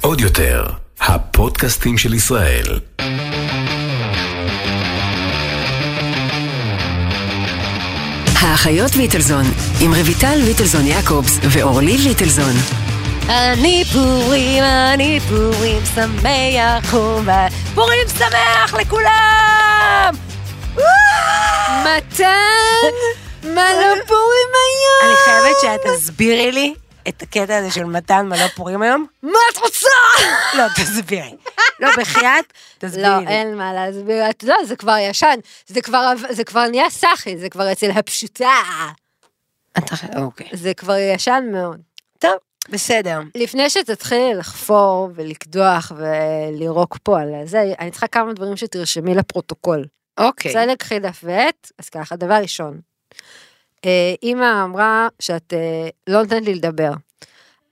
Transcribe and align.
עוד 0.00 0.20
יותר, 0.20 0.64
הפודקאסטים 1.00 1.98
של 1.98 2.14
ישראל. 2.14 2.80
האחיות 8.40 8.96
ליטלזון, 8.96 9.44
עם 9.80 9.94
רויטל 9.94 10.36
ליטלזון 10.36 10.86
יעקובס 10.86 11.38
ואורלי 11.42 11.98
ליטלזון. 11.98 12.52
אני 13.28 13.84
פורים, 13.92 14.62
אני 14.62 15.20
פורים 15.28 15.82
שמח. 15.94 16.94
פורים 17.74 18.08
שמח 18.18 18.74
לכולם! 18.74 20.14
מתן, 21.82 22.92
מה 23.42 23.70
לא 23.72 23.94
פורים 24.06 24.50
היום? 24.62 25.02
אני 25.02 25.16
חייבת 25.24 25.56
שאת 25.60 25.80
תסבירי 25.86 26.52
לי 26.52 26.74
את 27.08 27.22
הקטע 27.22 27.56
הזה 27.56 27.70
של 27.70 27.84
מתן, 27.84 28.26
מה 28.26 28.36
לא 28.36 28.48
פורים 28.48 28.82
היום. 28.82 29.06
מה 29.22 29.38
את 29.52 29.58
רוצה? 29.58 29.88
לא, 30.54 30.62
תסבירי. 30.76 31.34
לא, 31.80 31.88
בחייאת, 31.98 32.44
תסבירי 32.78 33.02
לא. 33.24 33.28
אין 33.28 33.54
מה 33.56 33.72
להסביר, 33.72 34.30
אתה 34.30 34.44
יודע, 34.44 34.54
זה 34.64 34.76
כבר 34.76 34.96
ישן, 35.00 35.38
זה 35.66 35.82
כבר, 35.82 36.12
זה 36.30 36.44
כבר 36.44 36.68
נהיה 36.68 36.90
סאחי, 36.90 37.36
זה 37.38 37.48
כבר 37.48 37.72
אצל 37.72 37.90
הפשוטה. 37.90 38.52
אתה- 39.78 39.94
אוקיי. 40.22 40.48
זה 40.52 40.74
כבר 40.74 40.96
ישן 40.96 41.44
מאוד. 41.52 41.80
טוב, 42.18 42.32
בסדר. 42.68 43.20
לפני 43.34 43.70
שתתחילי 43.70 44.34
לחפור 44.34 45.08
ולקדוח 45.14 45.92
ולירוק 45.96 46.98
פה 47.02 47.20
על 47.20 47.28
זה, 47.44 47.62
אני 47.80 47.90
צריכה 47.90 48.06
כמה 48.06 48.32
דברים 48.32 48.56
שתרשמי 48.56 49.14
לפרוטוקול. 49.14 49.84
אוקיי. 50.18 50.50
בסדר, 50.50 50.74
קחי 50.74 50.98
דף 50.98 51.20
ועט, 51.22 51.70
אז 51.78 51.88
ככה, 51.88 52.16
דבר 52.16 52.34
ראשון. 52.34 52.80
אה, 53.84 54.14
אימא 54.22 54.64
אמרה 54.64 55.08
שאת 55.20 55.52
אה, 55.52 55.88
לא 56.06 56.22
נותנת 56.22 56.42
לי 56.42 56.54
לדבר. 56.54 56.92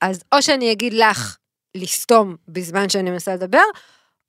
אז 0.00 0.24
או 0.32 0.42
שאני 0.42 0.72
אגיד 0.72 0.92
לך 0.92 1.36
לסתום 1.74 2.36
בזמן 2.48 2.88
שאני 2.88 3.10
מנסה 3.10 3.34
לדבר, 3.34 3.64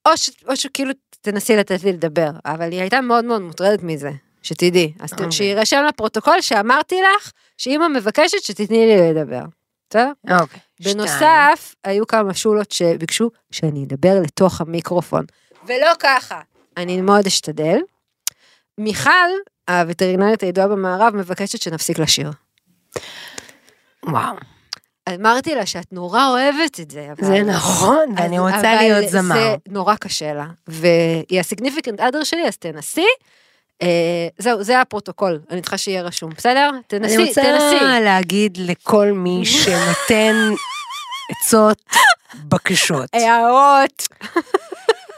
או, 0.08 0.18
ש, 0.18 0.30
או 0.48 0.56
שכאילו 0.56 0.92
תנסי 1.22 1.56
לתת 1.56 1.84
לי 1.84 1.94
לדבר. 1.94 2.30
אבל 2.46 2.72
היא 2.72 2.82
הייתה 2.82 3.02
מאוד 3.02 3.26
מאוד 3.26 3.42
מוטרדת 3.42 3.84
מזה, 3.84 4.12
שתדעי. 4.44 4.94
אז 5.00 5.12
אוקיי. 5.12 5.28
okay. 5.28 5.32
שיירשם 5.32 5.84
לפרוטוקול 5.90 6.42
שאמרתי 6.42 6.96
לך 7.02 7.32
שאימא 7.58 7.88
מבקשת 7.88 8.44
שתתני 8.44 8.86
לי 8.86 9.14
לדבר. 9.14 9.42
בסדר? 9.90 10.12
אוקיי. 10.42 10.60
בנוסף, 10.80 11.76
היו 11.84 12.08
כמה 12.08 12.34
שולות 12.34 12.72
שביקשו 12.72 13.30
שאני 13.52 13.84
אדבר 13.84 14.20
לתוך 14.24 14.62
המיקרופון. 14.62 15.26
ולא 15.68 15.92
ככה. 16.00 16.42
אני 16.78 17.02
מאוד 17.02 17.26
אשתדל. 17.26 17.80
מיכל, 18.78 19.30
הווטרינרית 19.70 20.42
הידועה 20.44 20.68
במערב, 20.68 21.16
מבקשת 21.16 21.62
שנפסיק 21.62 22.00
לשיר. 22.00 22.32
וואו. 24.06 24.36
אמרתי 25.10 25.56
לה 25.56 25.66
שאת 25.66 25.94
נורא 25.94 26.28
אוהבת 26.28 26.80
את 26.80 26.92
זה. 26.92 27.08
אבל... 27.12 27.28
זה 27.28 27.44
נכון, 27.44 28.06
ואני 28.18 28.40
רוצה 28.40 28.58
אבל 28.60 28.76
להיות 28.76 29.10
זמר. 29.10 29.36
זה 29.36 29.56
נורא 29.68 29.96
קשה 29.96 30.34
לה. 30.34 30.46
והיא 30.68 31.40
הסיגניפיקנט 31.40 32.00
אדר 32.00 32.24
שלי, 32.24 32.48
אז 32.48 32.58
תנסי. 32.58 33.06
אה, 33.82 34.28
זהו, 34.38 34.64
זה 34.64 34.82
הפרוטוקול, 34.82 35.40
אני 35.52 35.62
צריכה 35.62 35.78
שיהיה 35.78 36.02
רשום, 36.02 36.30
בסדר? 36.38 36.70
תנסי, 36.88 37.16
אני 37.16 37.28
רוצה 37.28 37.42
תנסי. 37.42 37.86
להגיד 38.04 38.58
לכל 38.58 39.12
מי 39.12 39.46
שנותן 39.56 40.36
עצות, 41.30 41.84
בקשות. 42.36 43.10
הערות. 43.14 44.08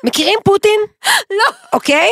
מכירים 0.04 0.40
פוטין? 0.44 0.80
לא. 1.30 1.54
אוקיי? 1.74 2.10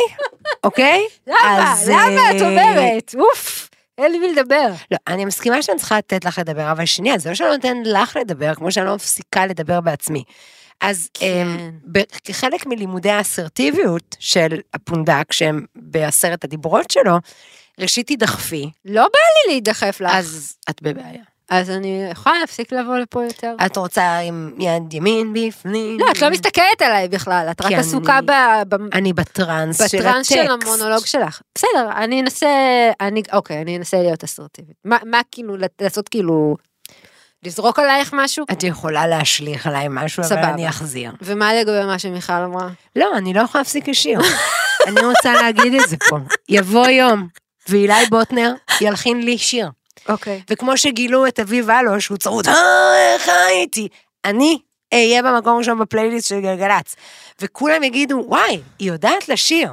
אוקיי? 0.64 1.06
למה? 1.26 1.74
למה 1.86 2.30
את 2.30 2.42
אה, 2.42 2.48
אומרת? 2.48 3.14
אוף, 3.18 3.70
אין 3.98 4.12
לי 4.12 4.18
מי 4.18 4.32
לדבר. 4.32 4.68
לא, 4.90 4.98
אני 5.06 5.24
מסכימה 5.24 5.62
שאני 5.62 5.78
צריכה 5.78 5.98
לתת 5.98 6.24
לך 6.24 6.38
לדבר, 6.38 6.72
אבל 6.72 6.86
שנייה, 6.86 7.18
זה 7.18 7.28
לא 7.28 7.34
שאני 7.34 7.48
לא 7.48 7.54
נותנת 7.56 7.86
לך 7.86 8.16
לדבר, 8.20 8.54
כמו 8.54 8.72
שאני 8.72 8.86
לא 8.86 8.94
מפסיקה 8.94 9.46
לדבר 9.46 9.80
בעצמי. 9.80 10.24
אז 10.80 11.08
כן. 11.14 11.46
ב- 11.92 12.02
כחלק 12.24 12.66
מלימודי 12.66 13.10
האסרטיביות 13.10 14.16
של 14.18 14.60
הפונדק, 14.74 15.32
שהם 15.32 15.64
בעשרת 15.74 16.44
הדיברות 16.44 16.90
שלו, 16.90 17.16
ראשית 17.78 18.06
תדחפי, 18.12 18.70
לא 18.84 19.02
בא 19.02 19.18
לי 19.46 19.52
להידחף 19.52 20.00
לך. 20.00 20.10
אז 20.14 20.56
את 20.70 20.82
בבעיה. 20.82 21.22
אז 21.50 21.70
אני 21.70 22.08
יכולה 22.12 22.38
להפסיק 22.40 22.72
לבוא 22.72 22.96
לפה 22.98 23.24
יותר? 23.24 23.54
את 23.66 23.76
רוצה 23.76 24.18
עם 24.18 24.52
יד 24.58 24.94
ימין 24.94 25.32
בפנים? 25.32 26.00
לא, 26.00 26.06
את 26.10 26.22
לא 26.22 26.30
מסתכלת 26.30 26.82
עליי 26.82 27.08
בכלל, 27.08 27.48
את 27.50 27.60
רק 27.60 27.72
עסוקה 27.72 28.20
ב- 28.26 28.74
אני 28.92 29.12
בטראנס 29.12 29.76
של 29.78 29.84
הטקסט. 29.84 29.94
בטראנס 29.94 30.28
של 30.28 30.46
המונולוג 30.50 31.06
שלך. 31.06 31.40
בסדר, 31.54 31.90
אני 31.96 32.20
אנסה, 32.20 32.48
אני, 33.00 33.22
אוקיי, 33.32 33.62
אני 33.62 33.76
אנסה 33.76 33.96
להיות 33.96 34.24
אסרטיבית. 34.24 34.76
מה, 34.84 34.96
מה 35.04 35.20
כאילו, 35.32 35.56
לעשות 35.80 36.08
כאילו, 36.08 36.56
לזרוק 37.44 37.78
עלייך 37.78 38.10
משהו? 38.12 38.44
את 38.52 38.62
יכולה 38.62 39.06
להשליך 39.06 39.66
עליי 39.66 39.86
משהו, 39.90 40.20
אבל 40.20 40.28
סבבה. 40.28 40.50
אני 40.54 40.68
אחזיר. 40.68 41.12
ומה 41.22 41.54
לגבי 41.54 41.84
מה 41.86 41.98
שמיכל 41.98 42.32
אמרה? 42.32 42.68
לא, 42.96 43.10
אני 43.16 43.34
לא 43.34 43.40
יכולה 43.40 43.60
להפסיק 43.60 43.88
לשיר. 43.88 44.20
אני 44.86 45.00
רוצה 45.00 45.32
להגיד 45.32 45.74
את 45.74 45.88
זה 45.88 45.96
פה. 46.10 46.16
יבוא 46.48 46.86
יום, 46.86 47.28
ואילי 47.68 48.06
בוטנר 48.10 48.52
ילחין 48.80 49.22
לי 49.22 49.38
שיר. 49.38 49.68
אוקיי. 50.08 50.42
וכמו 50.50 50.76
שגילו 50.76 51.26
את 51.26 51.40
אביב 51.40 51.70
אלוש, 51.70 52.08
הוא 52.08 52.18
צרוד, 52.18 52.48
אה, 52.48 52.54
איך 53.14 53.28
הייתי? 53.48 53.88
אני 54.24 54.58
אהיה 54.94 55.22
במקום 55.22 55.58
ראשון 55.58 55.78
בפלייליסט 55.78 56.28
של 56.28 56.40
גלגלצ. 56.40 56.96
וכולם 57.40 57.82
יגידו, 57.82 58.24
וואי, 58.28 58.60
היא 58.78 58.88
יודעת 58.92 59.28
לשיר. 59.28 59.70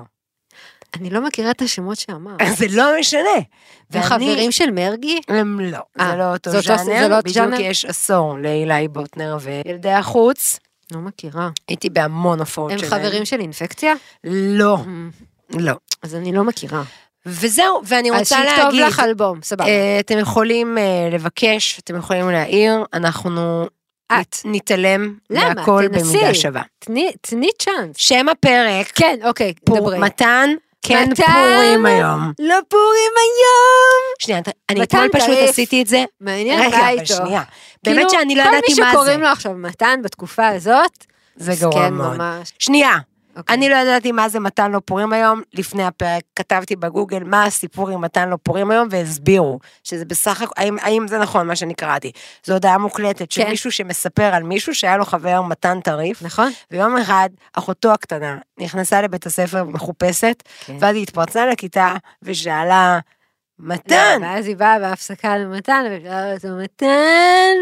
אני 0.93 1.09
לא 1.09 1.21
מכירה 1.21 1.51
את 1.51 1.61
השמות 1.61 1.97
שאמרת. 1.99 2.41
אז 2.41 2.57
זה 2.57 2.65
לא 2.71 2.99
משנה. 2.99 3.19
הם 3.35 3.41
ואני- 3.91 4.05
חברים 4.05 4.51
של 4.51 4.71
מרגי? 4.71 5.19
הם 5.27 5.59
לא, 5.59 5.77
אה, 5.99 6.09
זה 6.11 6.15
לא 6.17 6.33
אותו 6.33 6.51
ז'אנר, 6.61 7.07
לא 7.07 7.21
בדיוק? 7.21 7.47
יש 7.59 7.85
עשור 7.85 8.37
לאילי 8.37 8.87
בוטנר 8.87 9.37
וילדי 9.41 9.91
החוץ. 9.91 10.59
לא 10.91 10.99
מכירה. 10.99 11.49
הייתי 11.67 11.89
בהמון 11.89 12.39
הופעות 12.39 12.71
הם 12.71 12.77
שלהם. 12.77 12.91
חברים 12.91 13.25
של 13.25 13.39
אינפקציה? 13.39 13.93
לא, 14.23 14.77
לא. 15.49 15.73
אז 16.01 16.15
אני 16.15 16.31
לא 16.31 16.43
מכירה. 16.43 16.83
וזהו, 17.25 17.81
ואני 17.85 18.11
אז 18.11 18.19
רוצה 18.19 18.35
שיכתוב 18.35 18.65
להגיד, 18.65 18.81
לך 18.81 18.99
אלבום, 18.99 19.39
סבבה. 19.43 19.65
אה, 19.65 19.97
אתם 19.99 20.17
יכולים 20.19 20.77
אה, 20.77 20.83
לבקש, 21.11 21.79
אתם 21.83 21.95
יכולים 21.95 22.29
להעיר, 22.29 22.83
אנחנו 22.93 23.65
את. 24.21 24.37
נתעלם 24.45 25.13
למה? 25.29 25.53
מהכל 25.53 25.83
תנסי. 25.93 26.17
במידה 26.17 26.33
שווה. 26.33 26.61
תני- 26.79 27.11
תני 27.21 27.47
צ'אנס. 27.59 27.95
שם 27.97 28.29
הפרק, 28.29 28.91
כן, 28.95 29.19
אוקיי, 29.25 29.53
פור- 29.65 29.79
דברי. 29.79 29.99
מתן, 29.99 30.49
כן 30.81 31.07
מתן. 31.11 31.23
פורים 31.25 31.85
היום. 31.85 32.31
לא 32.39 32.55
פורים 32.69 33.11
היום! 33.17 34.13
שנייה, 34.19 34.39
אני 34.69 34.83
אתמול 34.83 35.09
פשוט. 35.13 35.37
עשיתי 35.49 35.81
את 35.81 35.87
זה. 35.87 36.03
מעניין 36.21 36.59
רגע, 36.59 36.69
מה 36.77 36.89
אבל 36.89 36.99
איתו. 36.99 37.13
שנייה. 37.13 37.41
כאילו, 37.83 37.95
באמת 37.97 38.09
שאני 38.09 38.35
לא 38.35 38.41
ידעתי 38.41 38.55
כל 38.67 38.73
מי 38.75 38.79
מה 38.81 38.85
זה. 38.85 38.91
שקוראים 38.91 39.21
לו 39.21 39.27
עכשיו 39.27 39.53
מתן 39.53 39.99
בתקופה 40.03 40.47
הזאת, 40.47 41.05
זה 41.35 41.53
גרוע 41.61 41.73
כן, 41.87 41.93
מאוד. 41.93 42.17
ממש. 42.17 42.51
שנייה, 42.59 42.91
אוקיי. 43.37 43.55
אני 43.55 43.69
לא 43.69 43.75
ידעתי 43.75 44.11
מה 44.11 44.29
זה 44.29 44.39
מתן 44.39 44.71
לא 44.71 44.79
פורים 44.85 45.13
היום, 45.13 45.41
לפני 45.53 45.83
הפרק 45.83 46.23
כתבתי 46.35 46.75
בגוגל 46.75 47.23
מה 47.23 47.45
הסיפור 47.45 47.89
עם 47.89 48.01
מתן 48.01 48.29
לא 48.29 48.37
פורים 48.43 48.71
היום, 48.71 48.87
והסבירו 48.91 49.59
שזה 49.83 50.05
בסך 50.05 50.41
הכל, 50.41 50.53
האם, 50.57 50.77
האם 50.81 51.07
זה 51.07 51.17
נכון 51.17 51.47
מה 51.47 51.55
שאני 51.55 51.73
קראתי. 51.73 52.11
זו 52.45 52.53
הודעה 52.53 52.77
מוקלטת 52.77 53.31
של 53.31 53.43
כן. 53.43 53.49
מישהו 53.49 53.71
שמספר 53.71 54.23
על 54.33 54.43
מישהו 54.43 54.75
שהיה 54.75 54.97
לו 54.97 55.05
חבר 55.05 55.41
מתן 55.41 55.79
טריף, 55.79 56.21
נכון? 56.21 56.51
ויום 56.71 56.97
אחד 56.97 57.29
אחותו 57.53 57.91
הקטנה 57.91 58.37
נכנסה 58.59 59.01
לבית 59.01 59.25
הספר 59.25 59.63
מחופשת, 59.63 60.43
כן. 60.65 60.77
ואז 60.79 60.95
היא 60.95 61.03
התפרצה 61.03 61.45
לכיתה 61.45 61.95
ושאלה, 62.23 62.99
מתן, 63.59 64.21
לא, 64.21 64.25
ואז 64.25 64.47
היא 64.47 64.55
באה 64.55 64.79
בהפסקה 64.79 65.37
למתן, 65.37 65.85
ושאלה 65.91 66.33
אותו, 66.33 66.47
מתן, 66.47 67.53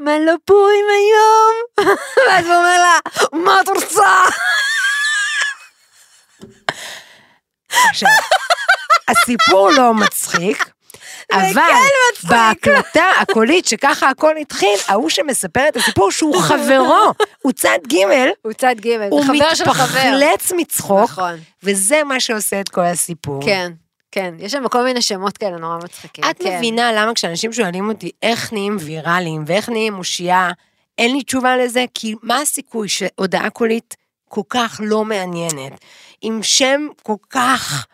מה 0.00 0.18
לא 0.18 0.34
פורים 0.44 0.84
היום? 0.90 1.88
ואז 2.28 2.46
הוא 2.46 2.54
אומר 2.54 2.78
לה, 2.78 2.98
מה 3.32 3.60
את 3.60 3.68
רוצה? 3.68 4.08
עכשיו, 7.90 8.08
הסיפור 9.08 9.70
לא 9.70 9.94
מצחיק, 9.94 10.70
אבל 11.32 11.52
כן 11.54 12.28
בהקלטה 12.28 13.04
הקולית 13.20 13.66
שככה 13.66 14.08
הכל 14.10 14.36
התחיל, 14.36 14.78
ההוא 14.88 15.10
שמספר 15.10 15.68
את 15.68 15.76
הסיפור 15.76 16.10
שהוא 16.10 16.40
חברו, 16.42 17.12
הוא 17.42 17.52
צד 17.52 17.78
ג', 17.92 17.96
הוא 18.42 18.52
צד 18.52 18.74
ג', 18.80 18.88
הוא 19.10 19.24
חבר 19.24 19.54
של 19.54 19.64
חבר. 19.64 19.84
מתפחלץ 19.84 20.52
מצחוק, 20.56 21.10
נכון, 21.10 21.34
וזה 21.62 22.04
מה 22.04 22.20
שעושה 22.20 22.60
את 22.60 22.68
כל 22.68 22.84
הסיפור. 22.84 23.42
כן, 23.44 23.72
כן, 24.12 24.34
יש 24.38 24.52
שם 24.52 24.68
כל 24.68 24.84
מיני 24.84 25.02
שמות 25.02 25.38
כאלה 25.38 25.56
נורא 25.56 25.76
מצחיקים. 25.84 26.24
את 26.30 26.42
כן. 26.42 26.56
מבינה 26.56 26.92
למה 26.92 27.14
כשאנשים 27.14 27.52
שואלים 27.52 27.88
אותי 27.88 28.10
איך 28.22 28.52
נהיים 28.52 28.76
ויראליים 28.80 29.44
ואיך 29.46 29.68
נהיים 29.68 29.92
מושיעה, 29.92 30.50
אין 30.98 31.12
לי 31.16 31.22
תשובה 31.22 31.56
לזה, 31.56 31.84
כי 31.94 32.14
מה 32.22 32.40
הסיכוי 32.40 32.88
שהודעה 32.88 33.50
קולית 33.50 33.96
כל 34.28 34.42
כך 34.48 34.80
לא 34.84 35.04
מעניינת, 35.04 35.80
עם 36.20 36.42
שם 36.42 36.88
כל 37.02 37.16
כך 37.30 37.86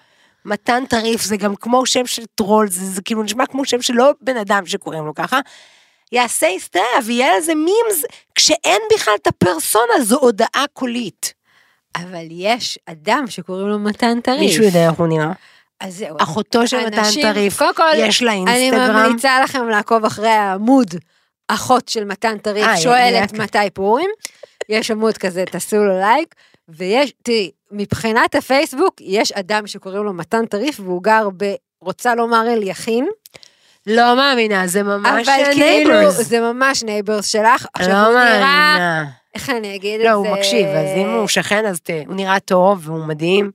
מתן 0.45 0.87
טריף, 0.87 1.23
זה 1.23 1.37
גם 1.37 1.57
כמו 1.57 1.87
שם 1.87 2.07
של 2.07 2.23
טרול, 2.35 2.69
זה, 2.69 2.87
זה 2.87 3.03
כאילו 3.03 3.23
נשמע 3.23 3.47
כמו 3.47 3.65
שם 3.65 3.83
של 3.83 3.95
לא 3.95 4.13
בן 4.21 4.37
אדם 4.37 4.67
שקוראים 4.67 5.07
לו 5.07 5.15
ככה, 5.15 5.41
יעשה 6.13 6.47
היסטריה 6.47 6.99
ויהיה 7.05 7.39
לזה 7.39 7.55
מימס, 7.55 8.05
כשאין 8.35 8.83
בכלל 8.95 9.15
את 9.23 9.27
הפרסונה, 9.27 10.01
זו 10.03 10.19
הודעה 10.21 10.65
קולית. 10.73 11.35
אבל 11.97 12.27
יש 12.31 12.79
אדם 12.87 13.25
שקוראים 13.27 13.67
לו 13.67 13.79
מתן 13.79 14.21
טריף. 14.21 14.41
מישהו 14.41 14.65
יודע 14.65 14.87
איך 14.91 14.99
הוא 14.99 15.07
נראה? 15.07 15.33
אז 15.81 15.95
זהו. 15.95 16.17
אחותו 16.21 16.69
של 16.69 16.87
מתן 16.87 17.11
טריף, 17.23 17.59
קודם 17.59 17.75
כל, 17.75 17.83
יש 17.97 18.23
לה 18.23 18.33
אני 18.33 18.51
אינסטגרם. 18.51 18.97
ממליצה 18.97 19.41
לכם 19.41 19.69
לעקוב 19.69 20.05
אחרי 20.05 20.29
העמוד 20.29 20.95
אחות 21.49 21.89
של 21.89 22.05
מתן 22.05 22.39
טריף 22.39 22.67
אה, 22.67 22.77
שואלת 22.77 23.33
מתי 23.33 23.71
פורים, 23.75 24.11
יש 24.69 24.91
עמוד 24.91 25.19
כזה, 25.19 25.45
תעשו 25.51 25.77
לו 25.77 25.99
לייק, 26.01 26.35
ויש, 26.69 27.13
תראי, 27.23 27.51
מבחינת 27.71 28.35
הפייסבוק, 28.35 28.95
יש 29.01 29.33
אדם 29.33 29.67
שקוראים 29.67 30.03
לו 30.05 30.13
מתן 30.13 30.47
טריף, 30.47 30.81
והוא 30.81 31.03
גר 31.03 31.29
ב... 31.37 31.55
רוצה 31.81 32.15
לומר 32.15 32.53
אליכין, 32.53 33.09
לא 33.87 34.17
מאמינה, 34.17 34.67
זה 34.67 34.83
ממש 34.83 35.29
אבל 35.29 35.45
כאילו, 35.55 35.91
neighbors. 35.95 36.15
זה 36.15 36.41
ממש 36.41 36.83
neighbors 36.85 37.27
שלך. 37.27 37.67
עכשיו 37.75 37.93
לא 37.93 38.07
הוא 38.07 38.13
נראה, 38.15 38.41
מאמינה. 38.41 39.05
איך 39.35 39.51
אני 39.51 39.75
אגיד 39.77 40.01
לא, 40.01 40.05
את 40.05 40.11
זה? 40.11 40.13
הוא 40.13 40.37
מקשיב, 40.37 40.67
אז 40.67 40.89
אם 40.97 41.09
הוא 41.11 41.29
שכן, 41.29 41.67
אז 41.67 41.81
ת- 41.81 41.91
הוא 42.07 42.15
נראה 42.17 42.41
טוב 42.41 42.89
והוא 42.89 43.05
מדהים. 43.07 43.51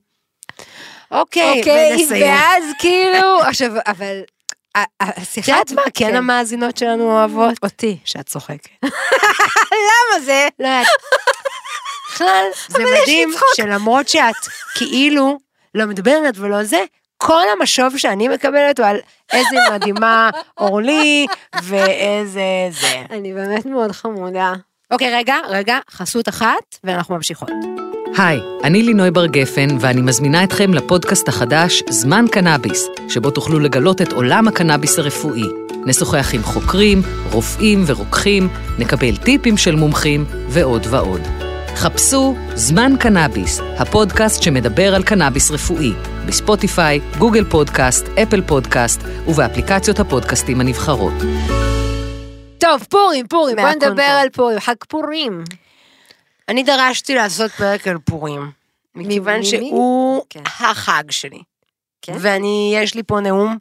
אוקיי, 1.10 1.58
אוקיי, 1.58 1.92
ונסיים. 1.92 2.22
ואז 2.26 2.64
כאילו, 2.78 3.40
עכשיו, 3.42 3.72
אבל 3.86 4.20
ה- 4.76 4.80
ה- 4.80 5.10
את 5.10 5.18
השיחה... 5.18 5.52
יודעת 5.52 5.72
מה 5.72 5.82
כן 5.94 6.16
המאזינות 6.16 6.76
שלנו 6.76 7.02
אוהבות? 7.12 7.54
אותי. 7.62 7.98
שאת 8.04 8.26
צוחקת. 8.26 8.68
למה 8.82 10.20
זה? 10.24 10.48
לא 10.58 10.66
יודעת. 10.68 10.86
בכלל, 12.12 12.44
זה 12.68 12.78
מדהים 12.84 13.30
שלמרות 13.56 14.08
שאת 14.08 14.34
כאילו 14.74 15.38
לא 15.74 15.86
מדברת 15.86 16.34
ולא 16.38 16.64
זה, 16.64 16.84
כל 17.16 17.42
המשוב 17.52 17.98
שאני 17.98 18.28
מקבלת 18.28 18.78
הוא 18.78 18.86
על 18.86 18.96
איזה 19.32 19.56
מדהימה 19.72 20.30
אורלי 20.58 21.26
ואיזה 21.62 22.40
זה. 22.70 23.02
אני 23.10 23.32
באמת 23.32 23.66
מאוד 23.66 23.92
חמודה. 23.92 24.52
אוקיי, 24.90 25.14
רגע, 25.14 25.36
רגע, 25.48 25.78
חסות 25.90 26.28
אחת 26.28 26.78
ואנחנו 26.84 27.14
ממשיכות. 27.14 27.50
היי, 28.16 28.40
אני 28.64 28.82
לינוי 28.82 29.10
בר 29.10 29.26
גפן, 29.26 29.68
ואני 29.80 30.00
מזמינה 30.00 30.44
אתכם 30.44 30.74
לפודקאסט 30.74 31.28
החדש 31.28 31.82
זמן 31.88 32.24
קנאביס, 32.32 32.88
שבו 33.08 33.30
תוכלו 33.30 33.58
לגלות 33.58 34.02
את 34.02 34.12
עולם 34.12 34.48
הקנאביס 34.48 34.98
הרפואי. 34.98 35.44
נשוחח 35.86 36.34
עם 36.34 36.42
חוקרים, 36.42 37.02
רופאים 37.32 37.82
ורוקחים, 37.86 38.48
נקבל 38.78 39.16
טיפים 39.16 39.56
של 39.56 39.76
מומחים 39.76 40.24
ועוד 40.48 40.86
ועוד. 40.90 41.20
חפשו 41.76 42.36
זמן 42.54 42.92
קנאביס, 43.00 43.60
הפודקאסט 43.78 44.42
שמדבר 44.42 44.94
על 44.94 45.02
קנאביס 45.02 45.50
רפואי, 45.50 45.92
בספוטיפיי, 46.26 47.00
גוגל 47.18 47.44
פודקאסט, 47.44 48.06
אפל 48.22 48.42
פודקאסט 48.42 49.00
ובאפליקציות 49.26 50.00
הפודקאסטים 50.00 50.60
הנבחרות. 50.60 51.14
טוב, 52.58 52.86
פורים, 52.88 53.26
פורים, 53.26 53.56
בוא. 53.56 53.70
נדבר 53.70 54.02
על 54.02 54.28
פורים, 54.28 54.60
חג 54.60 54.74
פורים. 54.88 55.44
אני 56.50 56.62
דרשתי 56.62 57.14
לעשות 57.14 57.50
פרק 57.50 57.88
על 57.88 57.98
פורים, 57.98 58.50
מכיוון? 58.94 59.42
שהוא 59.42 60.22
כן. 60.30 60.40
החג 60.46 61.10
שלי. 61.10 61.42
כן? 62.02 62.12
ואני, 62.20 62.72
יש 62.76 62.94
לי 62.94 63.02
פה 63.02 63.20
נאום 63.20 63.58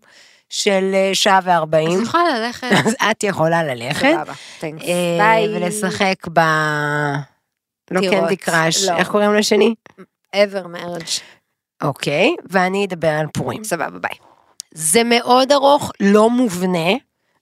של 0.50 0.92
אה, 0.94 1.12
שעה 1.14 1.38
אז 1.38 1.44
וארבעים, 1.44 2.00
אני 2.00 2.04
יכולה 2.04 2.40
ללכת. 2.40 2.68
אז 2.86 2.96
את 3.12 3.24
יכולה 3.24 3.64
ללכת. 3.64 4.12
סבבה, 4.16 4.34
thanks. 4.62 4.84
אה, 4.84 5.18
ביי. 5.18 5.48
ולשחק 5.56 6.28
ב... 6.34 6.40
לא. 7.92 8.02
קנדי 8.12 8.36
קראש, 8.36 8.84
לא. 8.84 8.98
איך 8.98 9.10
קוראים 9.10 9.34
לשני? 9.34 9.76
ever 10.36 10.66
marriage. 10.66 11.22
אוקיי, 11.82 12.36
ואני 12.50 12.86
אדבר 12.86 13.08
על 13.10 13.28
פורים. 13.34 13.64
סבבה, 13.64 14.00
ביי. 14.00 14.18
זה 14.74 15.04
מאוד 15.04 15.52
ארוך, 15.52 15.92
לא 16.00 16.30
מובנה, 16.30 16.90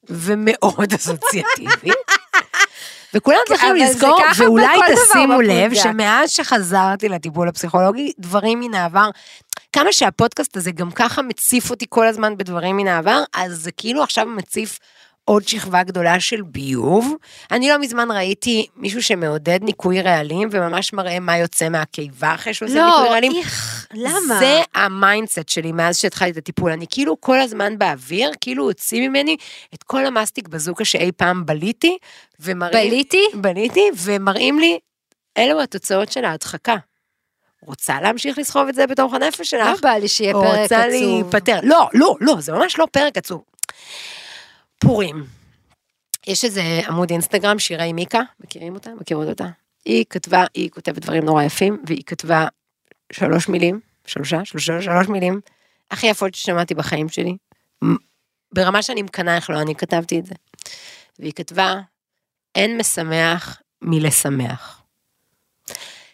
ומאוד 0.10 0.94
אסוציאטיבי. 0.94 1.92
וכולם 3.14 3.38
צריכים 3.48 3.76
לזכור, 3.76 4.20
ואולי 4.38 4.78
תשימו 4.96 5.42
לב. 5.42 5.74
שמאז 5.74 6.32
שחזרתי 6.32 7.10
לטיפול 7.10 7.48
הפסיכולוגי, 7.48 8.12
דברים 8.20 8.60
מן 8.60 8.74
העבר, 8.74 9.10
כמה 9.74 9.92
שהפודקאסט 9.92 10.58
הזה 10.58 10.72
גם 10.72 10.92
ככה 10.92 11.22
מציף 11.22 11.70
אותי 11.70 11.86
כל 11.90 12.08
הזמן 12.08 12.38
בדברים 12.38 12.78
מן 12.78 12.88
העבר, 12.88 13.24
אז 13.34 13.52
זה 13.52 13.72
כאילו 13.72 14.04
עכשיו 14.04 14.26
מציף 14.26 14.80
עוד 15.30 15.48
שכבה 15.48 15.84
גדולה 15.84 16.20
של 16.20 16.42
ביוב. 16.42 17.14
אני 17.52 17.70
לא 17.70 17.78
מזמן 17.78 18.12
ראיתי 18.12 18.68
מישהו 18.76 19.04
שמעודד 19.04 19.60
ניקוי 19.64 20.02
רעלים, 20.02 20.50
וממש 20.52 20.94
מראה 20.94 21.20
מה 21.20 21.38
יוצא 21.38 21.70
מהקיבה 21.70 22.34
אחרי 22.36 22.54
שהוא 22.54 22.70
עושה 22.70 22.86
ניקוי 22.86 23.06
לא, 23.06 23.12
רעלים. 23.12 23.32
איך, 23.36 23.88
למה? 23.94 24.40
זה 24.40 24.62
ה 24.76 24.85
mindset 24.85 25.50
שלי 25.50 25.72
מאז 25.72 25.98
שהתחלתי 25.98 26.32
את 26.32 26.38
הטיפול. 26.38 26.72
אני 26.72 26.86
כאילו 26.90 27.22
כל 27.22 27.40
הזמן 27.40 27.78
באוויר, 27.78 28.32
כאילו 28.42 28.64
הוציא 28.64 29.08
ממני 29.10 29.38
את 29.74 29.84
כל 29.84 30.06
המאסטיק 30.06 30.48
בזוקה 30.48 30.86
שאי 30.86 31.12
פעם 31.12 31.46
בליתי, 31.46 31.98
ומראים... 32.40 32.90
בליתי? 32.90 33.24
בליתי, 33.34 33.90
ומראים 33.96 34.60
לי, 34.60 34.80
אלו 35.38 35.62
התוצאות 35.62 36.12
של 36.12 36.26
ההדחקה. 36.26 36.76
רוצה 37.62 38.02
להמשיך 38.02 38.38
לסחוב 38.38 38.68
את 38.68 38.76
זה 38.76 38.88
בתוך 38.88 39.14
הנפש 39.14 39.50
שלך? 39.50 39.68
לא 39.68 39.76
בא 39.82 39.90
לי 39.90 40.08
שיהיה 40.08 40.34
פרק 40.34 40.60
רוצה 40.60 40.80
עצוב. 40.80 40.92
להיפטר. 40.92 41.60
לא, 41.64 41.90
לא, 41.94 42.16
לא, 42.22 42.36
זה 42.40 42.52
ממש 42.54 42.80
לא 42.80 42.88
פרק 42.92 43.18
עצוב. 43.18 43.44
פורים. 44.80 45.26
יש 46.28 46.46
איזה 46.46 46.62
עמוד 46.88 47.12
אינסטגרם, 47.12 47.60
שירי 47.60 47.94
מיקה, 47.94 48.22
מכירים 48.40 48.74
אותה? 48.74 48.90
מכירות 49.02 49.28
אותה? 49.28 49.48
היא 49.86 50.06
כתבה, 50.10 50.46
היא 50.54 50.70
כותבת 50.70 50.98
דברים 50.98 51.26
נורא 51.26 51.44
יפים, 51.44 51.84
והיא 51.86 52.04
כתבה 52.06 52.48
שלוש 53.12 53.50
מילים, 53.50 53.80
שלושה, 54.06 54.46
שלושה, 54.46 54.82
שלוש 54.82 55.08
מילים, 55.08 55.42
הכי 55.92 56.08
יפות 56.08 56.36
ששמעתי 56.36 56.74
בחיים 56.74 57.10
שלי. 57.10 57.38
ברמה 58.52 58.82
שאני 58.82 59.02
מקנאה 59.02 59.36
איך 59.36 59.50
לא 59.50 59.62
אני 59.62 59.76
כתבתי 59.76 60.20
את 60.20 60.26
זה. 60.26 60.36
והיא 61.20 61.34
כתבה, 61.34 61.76
אין 62.56 62.78
משמח 62.78 63.62
מלשמח. 63.82 64.84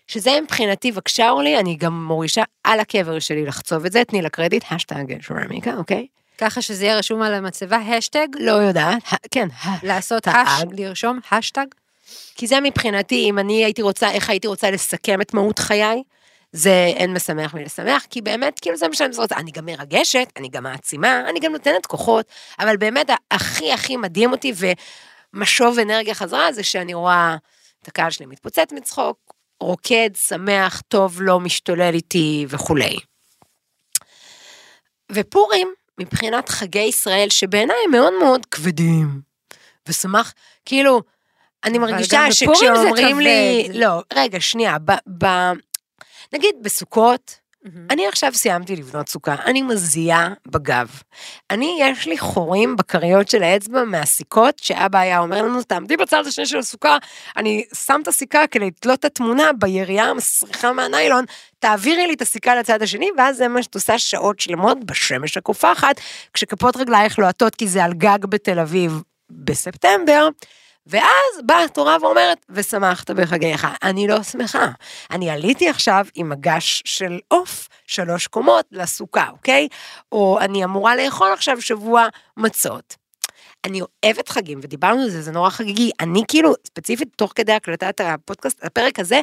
שזה 0.08 0.32
מבחינתי, 0.44 0.92
בבקשה 0.92 1.30
אורלי, 1.30 1.60
אני 1.60 1.76
גם 1.76 2.06
מורישה 2.06 2.44
על 2.64 2.80
הקבר 2.80 3.20
שלי 3.20 3.46
לחצוב 3.46 3.86
את 3.86 3.92
זה, 3.92 4.06
תני 4.06 4.22
לה 4.22 4.30
קרדיט, 4.30 4.64
השטג 4.72 5.22
שורמיקה, 5.22 5.74
אוקיי? 5.74 6.08
ככה 6.38 6.62
שזה 6.62 6.86
יהיה 6.86 6.98
רשום 6.98 7.22
על 7.22 7.34
המצבה, 7.34 7.78
השטג, 7.78 8.28
לא 8.40 8.52
יודעת, 8.52 9.04
כן, 9.32 9.48
לעשות. 9.84 10.28
hash, 10.28 10.64
לרשום 10.72 11.20
השטג. 11.32 11.66
כי 12.36 12.48
זה 12.48 12.60
מבחינתי, 12.60 13.30
אם 13.30 13.40
אני 13.40 13.66
הייתי 13.66 13.82
רוצה, 13.82 14.12
איך 14.12 14.30
הייתי 14.30 14.48
רוצה 14.48 14.72
לסכם 14.72 15.22
את 15.22 15.34
מהות 15.34 15.60
חיי, 15.60 16.04
זה 16.52 16.92
אין 16.96 17.14
משמח 17.14 17.54
מלשמח, 17.54 18.06
כי 18.10 18.22
באמת, 18.22 18.60
כאילו 18.60 18.78
זה 18.78 18.88
מה 18.88 18.94
שאני 18.94 19.18
רוצה. 19.18 19.36
אני 19.36 19.52
גם 19.52 19.66
מרגשת, 19.66 20.28
אני 20.38 20.50
גם 20.50 20.64
מעצימה, 20.64 21.30
אני 21.30 21.40
גם 21.40 21.52
נותנת 21.52 21.86
כוחות, 21.86 22.26
אבל 22.60 22.78
באמת 22.78 23.10
הכי 23.32 23.74
הכי 23.74 23.98
מדהים 23.98 24.32
אותי 24.32 24.54
ומשוב 25.34 25.80
אנרגיה 25.80 26.14
חזרה, 26.14 26.54
זה 26.54 26.64
שאני 26.64 26.94
רואה 26.94 27.36
את 27.82 27.88
הקהל 27.88 28.12
שלי 28.12 28.26
מתפוצץ 28.26 28.72
מצחוק, 28.72 29.34
רוקד, 29.60 30.10
שמח, 30.28 30.82
טוב, 30.88 31.22
לא 31.22 31.40
משתולל 31.40 31.94
איתי 31.94 32.46
וכולי. 32.50 32.98
ופורים, 35.12 35.74
מבחינת 36.00 36.50
חגי 36.50 36.80
ישראל, 36.80 37.30
שבעיניי 37.30 37.76
הם 37.86 37.92
מאוד 37.92 38.14
מאוד 38.20 38.46
כבדים, 38.46 39.22
ושמח, 39.90 40.34
כאילו, 40.66 41.02
אני 41.64 41.78
מרגישה 41.78 42.32
שכשאומרים 42.32 43.20
לי. 43.20 43.68
לא, 43.74 44.02
רגע, 44.14 44.40
שנייה, 44.40 44.78
ב, 44.86 44.92
ב, 45.18 45.26
נגיד 46.34 46.56
בסוכות, 46.62 47.43
אני 47.90 48.08
עכשיו 48.08 48.34
סיימתי 48.34 48.76
לבנות 48.76 49.10
סוכה, 49.10 49.36
אני 49.46 49.62
מזיעה 49.62 50.34
בגב. 50.48 50.90
אני, 51.52 51.78
יש 51.82 52.08
לי 52.08 52.18
חורים 52.18 52.76
בכריות 52.76 53.30
של 53.30 53.44
האצבע 53.44 53.84
מהסיכות, 53.84 54.60
שאבא 54.60 55.00
היה 55.00 55.20
אומר 55.20 55.42
לנו, 55.42 55.64
תעמדי 55.64 55.98
בצד 55.98 56.24
השני 56.28 56.46
של 56.46 56.58
הסוכה, 56.58 56.98
אני 57.38 57.66
שם 57.74 58.00
את 58.04 58.08
הסיכה 58.08 58.48
כדי 58.48 58.66
לתלות 58.66 59.00
את 59.00 59.06
התמונה 59.06 59.54
בירייה 59.54 60.06
המסריחה 60.06 60.74
מהניילון, 60.74 61.26
תעבירי 61.60 62.08
לי 62.08 62.14
את 62.14 62.22
הסיכה 62.22 62.56
לצד 62.56 62.82
השני, 62.82 63.10
ואז 63.18 63.38
זה 63.38 63.48
מה 63.48 63.64
שאת 63.64 63.76
עושה 63.76 64.00
שעות 64.00 64.40
שלמות 64.40 64.86
בשמש 64.86 65.38
הקופחת, 65.38 66.02
כשכפות 66.34 66.78
רגלייך 66.78 67.20
לוהטות 67.20 67.56
כי 67.56 67.68
זה 67.68 67.84
על 67.84 67.94
גג 67.94 68.26
בתל 68.26 68.60
אביב. 68.60 69.02
בספטמבר, 69.30 70.30
ואז 70.88 71.42
באה 71.46 71.64
התורה 71.64 71.98
ואומרת, 72.02 72.46
ושמחת 72.50 73.12
בחגיך. 73.12 73.68
אני 73.84 74.08
לא 74.08 74.24
שמחה. 74.24 74.68
אני 75.12 75.30
עליתי 75.30 75.70
עכשיו 75.70 76.06
עם 76.16 76.30
מגש 76.30 76.84
של 76.86 77.20
עוף, 77.28 77.70
שלוש 77.88 78.28
קומות, 78.28 78.66
לסוכה, 78.72 79.30
אוקיי? 79.30 79.68
או 80.12 80.40
אני 80.40 80.64
אמורה 80.64 80.96
לאכול 80.96 81.32
עכשיו 81.34 81.62
שבוע 81.62 82.08
מצות. 82.38 82.96
אני 83.66 83.82
אוהבת 83.82 84.30
חגים, 84.30 84.60
ודיברנו 84.64 85.02
על 85.02 85.10
זה, 85.10 85.22
זה 85.22 85.32
נורא 85.32 85.50
חגיגי. 85.50 85.92
אני 86.00 86.24
כאילו, 86.28 86.54
ספציפית, 86.68 87.08
תוך 87.16 87.32
כדי 87.36 87.54
הקלטת 87.54 88.02
הפודקאסט, 88.02 88.64
הפרק 88.64 89.00
הזה, 89.00 89.22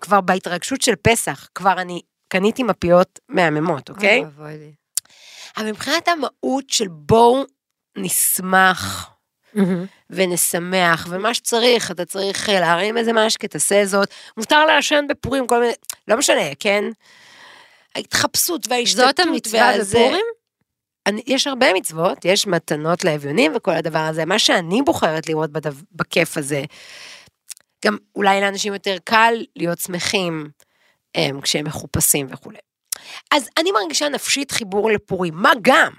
כבר 0.00 0.20
בהתרגשות 0.20 0.82
של 0.82 0.94
פסח, 1.02 1.48
כבר 1.54 1.80
אני 1.80 2.00
קניתי 2.28 2.62
מפיות 2.62 3.18
מהממות, 3.28 3.90
אוקיי? 3.90 4.18
אוי 4.18 4.24
ואבוי 4.24 4.58
לי. 4.58 4.72
אבל 5.56 5.68
מבחינת 5.68 6.08
המהות 6.08 6.70
של 6.70 6.88
בואו 6.88 7.44
נשמח, 7.96 9.11
ונשמח, 10.10 11.06
ומה 11.10 11.34
שצריך, 11.34 11.90
אתה 11.90 12.04
צריך 12.04 12.48
אה, 12.48 12.60
להרים 12.60 12.98
איזה 12.98 13.12
משקה, 13.12 13.48
תעשה 13.48 13.86
זאת. 13.86 14.08
מותר 14.36 14.64
לעשן 14.66 15.04
בפורים, 15.08 15.46
כל 15.46 15.60
מיני, 15.60 15.72
לא 16.08 16.16
משנה, 16.16 16.54
כן? 16.60 16.84
ההתחפשות 17.94 18.66
וההשתתות. 18.68 19.04
זאת 19.06 19.20
המצווה 19.20 19.60
והזה- 19.60 19.98
בפורים? 19.98 20.24
אני, 21.06 21.22
יש 21.26 21.46
הרבה 21.46 21.72
מצוות, 21.74 22.24
יש 22.24 22.46
מתנות 22.46 23.04
לאביונים 23.04 23.52
וכל 23.56 23.70
הדבר 23.70 23.98
הזה. 23.98 24.24
מה 24.24 24.38
שאני 24.38 24.82
בוחרת 24.82 25.28
לראות 25.28 25.50
בדו, 25.52 25.70
בכיף 25.92 26.36
הזה, 26.38 26.62
גם 27.84 27.96
אולי 28.16 28.40
לאנשים 28.40 28.72
יותר 28.72 28.96
קל 29.04 29.34
להיות 29.56 29.78
שמחים 29.78 30.48
הם, 31.14 31.40
כשהם 31.40 31.64
מחופשים 31.66 32.26
וכולי. 32.30 32.58
אז 33.30 33.48
אני 33.58 33.72
מרגישה 33.72 34.08
נפשית 34.08 34.50
חיבור 34.50 34.90
לפורים, 34.90 35.34
מה 35.36 35.52
גם? 35.62 35.92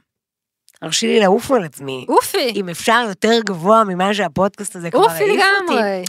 הרשי 0.84 1.08
לי 1.08 1.20
לעוף 1.20 1.52
על 1.52 1.64
עצמי. 1.64 2.06
אופי, 2.10 2.52
אם 2.56 2.70
אפשר 2.70 3.06
יותר 3.10 3.40
גבוה 3.46 3.84
ממה 3.84 4.14
שהפודקאסט 4.14 4.76
הזה 4.76 4.92
כבר 4.92 5.04
אופי 5.04 5.14
העיף 5.14 5.44
אותי. 5.62 5.74
לגמרי. 5.74 6.04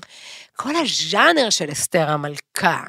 כל 0.56 0.76
הז'אנר 0.76 1.50
של 1.50 1.72
אסתר 1.72 2.10
המלכה. 2.10 2.82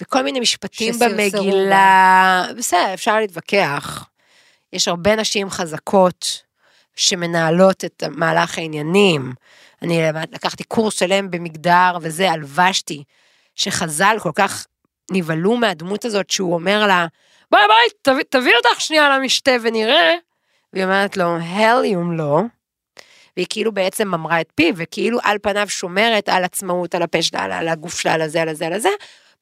וכל 0.00 0.22
מיני 0.22 0.40
משפטים 0.40 0.94
במגילה, 0.98 2.46
בסדר, 2.56 2.94
אפשר 2.94 3.16
להתווכח. 3.20 4.04
יש 4.72 4.88
הרבה 4.88 5.16
נשים 5.16 5.50
חזקות 5.50 6.42
שמנהלות 6.96 7.84
את 7.84 8.02
מהלך 8.10 8.58
העניינים. 8.58 9.32
אני 9.82 10.02
לקחתי 10.32 10.64
קורס 10.64 10.98
שלם 10.98 11.30
במגדר 11.30 11.98
וזה, 12.00 12.30
הלבשתי, 12.30 13.04
שחז"ל 13.54 14.16
כל 14.20 14.32
כך 14.34 14.66
נבהלו 15.10 15.56
מהדמות 15.56 16.04
הזאת 16.04 16.30
שהוא 16.30 16.54
אומר 16.54 16.86
לה, 16.86 17.06
ביי 17.50 17.60
ביי, 17.68 17.88
תביא, 18.02 18.24
תביא 18.28 18.54
אותך 18.56 18.80
שנייה 18.80 19.18
למשתה 19.18 19.52
ונראה. 19.62 20.14
והיא 20.74 20.84
אומרת 20.84 21.16
לו, 21.16 21.36
הליום 21.36 22.12
לא. 22.16 22.40
והיא 23.36 23.46
כאילו 23.50 23.72
בעצם 23.72 24.14
אמרה 24.14 24.40
את 24.40 24.52
פיו, 24.54 24.74
וכאילו 24.76 25.18
על 25.22 25.38
פניו 25.42 25.68
שומרת 25.68 26.28
על 26.28 26.44
עצמאות, 26.44 26.94
על 26.94 27.02
הפה 27.02 27.22
שלה, 27.22 27.44
על- 27.44 27.68
הגוף 27.68 28.00
שלה, 28.00 28.12
על 28.12 28.22
הזה, 28.22 28.42
על 28.42 28.48
הזה, 28.48 28.66
על 28.66 28.72
הזה. 28.72 28.88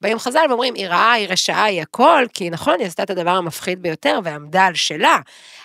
באים 0.01 0.19
חז"ל 0.19 0.45
ואומרים, 0.49 0.73
היא 0.73 0.87
רעה, 0.87 1.11
היא 1.13 1.27
רשעה, 1.29 1.63
היא 1.63 1.81
הכל, 1.81 2.25
כי 2.33 2.49
נכון, 2.49 2.75
היא 2.79 2.87
עשתה 2.87 3.03
את 3.03 3.09
הדבר 3.09 3.31
המפחיד 3.31 3.81
ביותר 3.81 4.19
ועמדה 4.23 4.65
על 4.65 4.73
שלה. 4.73 5.17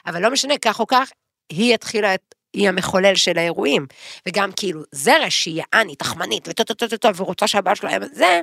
אבל 0.06 0.22
לא 0.22 0.30
משנה, 0.30 0.54
כך 0.58 0.80
או 0.80 0.86
כך, 0.86 1.10
היא 1.50 1.74
התחילה 1.74 2.14
את... 2.14 2.34
היא 2.54 2.68
המחולל 2.68 3.14
של 3.14 3.38
האירועים. 3.38 3.86
וגם 4.28 4.50
כאילו, 4.56 4.82
זרש 4.92 5.30
היא 5.30 5.62
יעני, 5.72 5.96
תחמנית, 5.96 6.48
וטו 6.48 6.64
טו 6.64 6.74
טו 6.74 6.88
טו 6.88 6.96
טו, 6.96 7.16
ורוצה 7.16 7.46
שהבעל 7.48 7.74
שלה 7.74 7.90
יהיה 7.90 8.00
זה, 8.12 8.40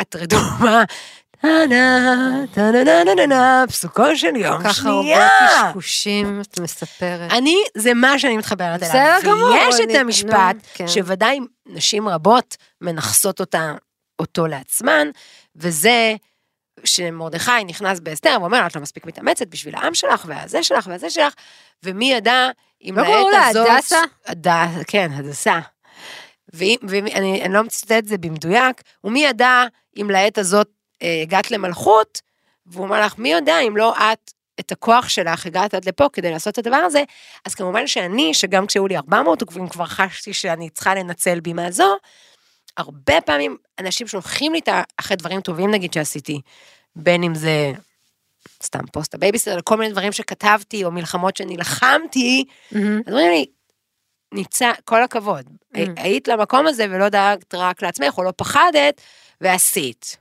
את 0.00 0.16
רדומה. 0.16 0.84
טה-נה, 1.42 2.44
טה-נה-נה-נה-נה, 2.54 3.64
פסוקו 3.68 4.16
של 4.16 4.36
יום 4.36 4.62
כל 4.62 4.68
כך 4.68 4.86
הרבה 4.86 5.00
שנייה. 5.02 5.28
קשקושים, 5.68 6.40
את 6.40 6.60
מספרת. 6.60 7.32
אני, 7.32 7.56
זה 7.76 7.94
מה 7.94 8.18
שאני 8.18 8.36
מתחברת 8.36 8.82
אליו. 8.82 8.90
בסדר 8.90 9.30
גמור, 9.30 9.48
ויש 9.50 9.74
את 9.74 9.80
אני- 9.80 9.98
המשפט, 9.98 10.56
כן. 10.74 10.88
שוודאי 10.88 11.40
נשים 11.66 12.08
רבות 12.08 12.56
מנכסות 12.80 13.40
אותו 14.20 14.46
לעצמן, 14.46 15.08
וזה 15.56 16.14
שמרדכי 16.84 17.64
נכנס 17.66 18.00
באסתר 18.00 18.36
ואומר, 18.40 18.66
את 18.66 18.76
לא 18.76 18.82
מספיק 18.82 19.06
מתאמצת 19.06 19.46
בשביל 19.46 19.74
העם 19.74 19.94
שלך, 19.94 20.24
והזה 20.28 20.62
שלך, 20.62 20.86
והזה 20.86 21.10
שלך, 21.10 21.32
ומי 21.84 22.12
ידע 22.12 22.48
אם 22.84 22.94
לא 22.98 23.02
לה 23.02 23.30
לעת 23.40 23.56
הזאת... 23.56 23.68
הדסה? 23.70 23.98
הד... 24.26 24.46
כן, 24.86 25.10
הדסה. 25.14 25.58
ואני 26.52 27.42
אני 27.44 27.52
לא 27.52 27.62
מצטט 27.62 27.92
את 27.92 28.06
זה 28.08 28.18
במדויק, 28.18 28.82
ומי 29.04 29.24
ידע 29.24 29.64
אם 30.00 30.10
לעת 30.10 30.38
הזאת 30.38 30.68
הגעת 31.02 31.50
למלכות, 31.50 32.20
והוא 32.66 32.84
אומר 32.84 33.00
לך, 33.00 33.18
מי 33.18 33.32
יודע 33.32 33.60
אם 33.60 33.76
לא 33.76 33.94
את, 33.98 34.32
את 34.60 34.72
הכוח 34.72 35.08
שלך 35.08 35.46
הגעת 35.46 35.74
עד 35.74 35.88
לפה 35.88 36.08
כדי 36.12 36.30
לעשות 36.30 36.52
את 36.52 36.58
הדבר 36.58 36.76
הזה, 36.76 37.02
אז 37.44 37.54
כמובן 37.54 37.86
שאני, 37.86 38.34
שגם 38.34 38.66
כשהיו 38.66 38.86
לי 38.86 38.96
400 38.96 39.40
עוקבים 39.40 39.68
כבר 39.68 39.86
חשתי 39.86 40.32
שאני 40.32 40.70
צריכה 40.70 40.94
לנצל 40.94 41.40
בימה 41.40 41.70
זו, 41.70 41.96
הרבה 42.76 43.20
פעמים 43.20 43.56
אנשים 43.78 44.06
שולחים 44.06 44.52
לי 44.52 44.58
את 44.58 44.68
אחרי 44.96 45.16
דברים 45.16 45.40
טובים 45.40 45.70
נגיד 45.70 45.92
שעשיתי, 45.92 46.40
בין 46.96 47.22
אם 47.22 47.34
זה 47.34 47.72
סתם 48.62 48.86
פוסט 48.92 49.14
הבייביסיטר, 49.14 49.58
כל 49.64 49.76
מיני 49.76 49.92
דברים 49.92 50.12
שכתבתי, 50.12 50.84
או 50.84 50.90
מלחמות 50.90 51.36
שנלחמתי, 51.36 52.44
מהמם. 52.72 53.00
אז 53.06 53.12
אומרים 53.12 53.30
לי, 53.30 53.46
ניצה, 54.34 54.70
כל 54.84 55.02
הכבוד, 55.02 55.46
Mm. 55.74 55.78
היית 55.96 56.28
למקום 56.28 56.66
הזה 56.66 56.86
ולא 56.90 57.08
דאגת 57.08 57.54
רק 57.54 57.82
לעצמך, 57.82 58.18
או 58.18 58.22
לא 58.22 58.32
פחדת, 58.36 59.00
ועשית. 59.40 60.16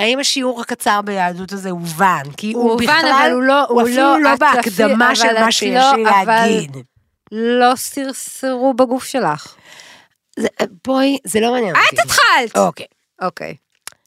האם 0.00 0.18
השיעור 0.18 0.60
הקצר 0.60 1.00
ביהדות 1.04 1.52
הזה 1.52 1.70
הובן? 1.70 2.22
כי 2.36 2.52
הוא, 2.52 2.62
הוא 2.62 2.70
הובן, 2.72 2.84
בכלל, 2.84 3.12
אבל 3.20 3.32
הוא 3.32 3.42
לא- 3.42 3.64
הוא 3.68 3.80
הוא 3.80 3.82
אפילו 3.82 3.96
לא- 4.02 4.20
לא 4.20 4.36
בהקדמה 4.36 5.16
של 5.16 5.40
מה 5.40 5.52
שיש 5.52 5.74
לא- 5.74 5.92
לי 5.96 6.02
להגיד. 6.26 6.76
לא 7.32 7.76
סרסרו 7.76 8.74
בגוף 8.74 9.04
שלך. 9.04 9.54
זה, 10.38 10.48
בואי, 10.86 11.18
זה 11.24 11.40
לא 11.40 11.52
מעניין 11.52 11.76
אותי. 11.76 11.86
את 11.94 12.04
התחלת! 12.04 12.56
אוקיי, 12.56 12.86
אוקיי. 13.22 13.54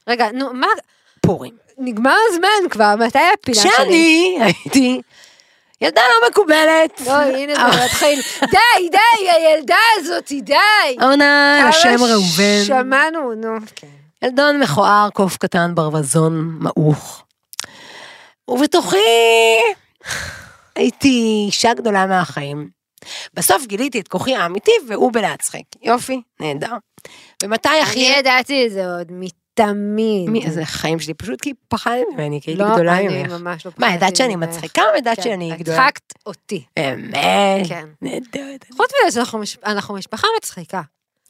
רגע, 0.08 0.26
נו, 0.32 0.52
מה, 0.54 0.66
פורים. 1.26 1.52
נגמר 1.78 2.16
הזמן 2.30 2.68
כבר, 2.70 2.94
מתי 3.06 3.18
הפינה 3.34 3.56
שלי? 3.60 3.70
כשאני 3.72 4.38
הייתי 4.40 5.00
ילדה 5.80 6.00
לא 6.00 6.28
מקובלת. 6.30 7.00
לא, 7.06 7.12
הנה 7.12 7.54
זה 7.54 7.84
מתחיל. 7.84 8.20
די, 8.40 8.88
די, 8.90 9.30
הילדה 9.30 9.76
הזאתי, 9.98 10.40
די! 10.40 10.54
על 10.98 11.22
השם 11.68 11.96
ראובן. 12.10 12.64
שמענו, 12.66 13.34
נו. 13.34 13.56
כן. 13.76 13.86
ילדון 14.22 14.60
מכוער, 14.60 15.08
קוף 15.12 15.36
קטן, 15.36 15.74
ברווזון, 15.74 16.56
מעוך. 16.60 17.24
ובתוכי 18.48 18.96
הייתי 20.76 21.42
אישה 21.46 21.74
גדולה 21.74 22.06
מהחיים. 22.06 22.68
בסוף 23.34 23.66
גיליתי 23.66 24.00
את 24.00 24.08
כוחי 24.08 24.34
האמיתי 24.34 24.70
והוא 24.88 25.12
בלהצחיק. 25.12 25.66
יופי, 25.82 26.22
נהדר. 26.40 26.72
ומתי 27.42 27.68
הכי... 27.82 28.08
אני 28.10 28.18
ידעתי 28.18 28.66
את 28.66 28.72
זה 28.72 28.86
עוד 28.96 29.06
מתמיד. 29.10 30.30
מי, 30.30 30.44
איזה 30.46 30.64
חיים 30.64 31.00
שלי, 31.00 31.14
פשוט 31.14 31.40
כי 31.40 31.52
פחדת 31.68 32.02
ממני, 32.14 32.40
כי 32.42 32.50
הייתי 32.50 32.62
לא, 32.62 32.74
גדולה 32.74 32.98
אני 32.98 33.22
ממך. 33.22 33.32
ממש 33.32 33.66
לא 33.66 33.72
מה, 33.78 33.86
פחדתי 33.86 33.96
ידעת 33.96 34.16
שאני. 34.16 34.36
מצחיקה 34.36 34.82
או 34.92 34.96
ידעת 34.98 35.16
כן, 35.16 35.22
שאני 35.22 35.56
גדולה? 35.58 35.86
הצחקת 35.86 36.12
אותי. 36.26 36.64
באמת? 36.76 37.66
כן. 37.68 37.88
נהדרת. 38.02 38.64
חוץ 38.76 38.90
מזה 39.06 39.14
שאנחנו 39.14 39.38
מש- 39.38 39.58
אנחנו 39.66 39.94
משפחה 39.94 40.26
מצחיקה. 40.38 40.82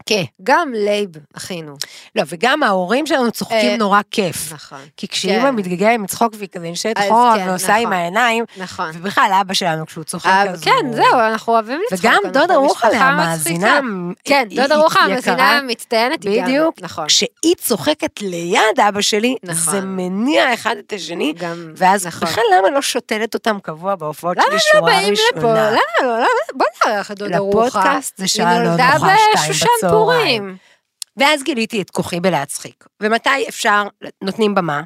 כן. 0.06 0.22
גם 0.42 0.72
לייב, 0.74 1.10
אחינו. 1.36 1.74
לא, 2.16 2.22
וגם 2.26 2.62
ההורים 2.62 3.06
שלנו 3.06 3.30
צוחקים 3.30 3.70
אה, 3.70 3.76
נורא 3.76 4.00
כיף. 4.10 4.52
נכון. 4.52 4.78
כי 4.96 5.08
כשאימא 5.08 5.42
כן. 5.42 5.54
מתגלגלת 5.54 6.00
מצחוק 6.00 6.32
והיא 6.38 6.48
כזה 6.48 6.70
נשארת 6.70 6.98
אחורה 6.98 7.34
כן, 7.38 7.48
ועושה 7.48 7.74
עם 7.74 7.82
נכון. 7.82 7.92
העיניים, 7.92 8.44
נכון. 8.56 8.90
ובכלל 8.94 9.30
אבא 9.40 9.54
שלנו 9.54 9.86
כשהוא 9.86 10.04
צוחק 10.04 10.26
אה, 10.26 10.42
אז 10.42 10.60
כן, 10.60 10.92
זהו, 10.92 11.18
אנחנו 11.32 11.52
אוהבים 11.52 11.80
לצחוק. 11.92 12.10
וגם 12.10 12.22
דודה 12.32 12.56
רוחלה, 12.56 12.98
המאזינה. 12.98 13.80
כן, 14.24 14.48
דודה 14.50 14.76
רוחלה. 14.76 15.02
המאזינה 15.02 15.58
המצטיינת 15.58 16.22
היא 16.22 16.40
גם. 16.40 16.46
בדיוק. 16.46 16.74
נכון. 16.80 17.06
כשהיא 17.06 17.54
צוחקת 17.58 18.22
ליד 18.22 18.80
אבא 18.88 19.00
שלי, 19.00 19.36
נכון. 19.42 19.72
זה 19.74 19.80
מניע 19.80 20.54
אחד 20.54 20.76
את 20.86 20.92
השני, 20.92 21.32
גם, 21.36 21.72
ואז 21.76 22.06
נכון. 22.06 22.28
בכלל 22.28 22.44
למה 22.58 22.70
לא 22.70 22.82
שותלת 22.82 23.34
אותם 23.34 23.58
קבוע 23.62 23.94
בהופעות 23.94 24.36
למה 24.36 24.46
שלי 24.46 24.54
לא 24.54 24.60
שורה 24.80 24.92
באים 24.92 25.12
לפה? 25.12 25.36
ראשונה? 25.36 25.70
למה 25.70 25.78
לא? 26.02 26.16
למה? 26.18 26.28
בוא 26.54 26.66
נארח 26.86 27.10
את 27.10 27.18
דודה 27.18 27.38
רוחלה. 27.38 27.66
לפודקאסט 27.66 28.18
זה 28.18 28.28
שעה 28.28 28.58
לא 28.62 28.70
נוחה, 28.70 28.96
שתיים 28.96 29.52
בצהריים. 29.52 29.93
פורים. 29.94 30.56
ואז 31.16 31.42
גיליתי 31.42 31.82
את 31.82 31.90
כוחי 31.90 32.20
בלהצחיק. 32.20 32.84
ומתי 33.00 33.48
אפשר, 33.48 33.82
נותנים 34.22 34.54
במה? 34.54 34.82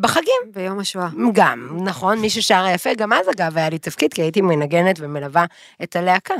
בחגים. 0.00 0.42
ביום 0.46 0.78
השואה. 0.78 1.08
גם, 1.32 1.78
נכון, 1.84 2.18
מי 2.18 2.30
ששר 2.30 2.64
יפה, 2.74 2.94
גם 2.94 3.12
אז 3.12 3.28
אגב 3.30 3.58
היה 3.58 3.68
לי 3.68 3.78
תפקיד, 3.78 4.14
כי 4.14 4.22
הייתי 4.22 4.40
מנגנת 4.40 4.96
ומלווה 4.98 5.44
את 5.82 5.96
הלהקה. 5.96 6.34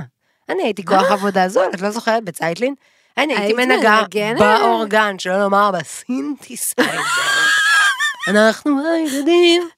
אני 0.49 0.63
הייתי 0.63 0.85
כוח 0.85 1.11
עבודה 1.11 1.49
זול, 1.49 1.67
את 1.75 1.81
לא 1.81 1.91
זוכרת? 1.91 2.25
בצייטלין? 2.25 2.75
אני 3.19 3.37
הייתי 3.37 3.63
היית 3.63 3.71
מנגנת? 3.71 4.03
באורגן, 4.39 5.19
שלא 5.19 5.41
לומר 5.41 5.71
בסינתסייזר. 5.71 7.01
אנחנו 8.29 8.81
הילדים 8.95 9.69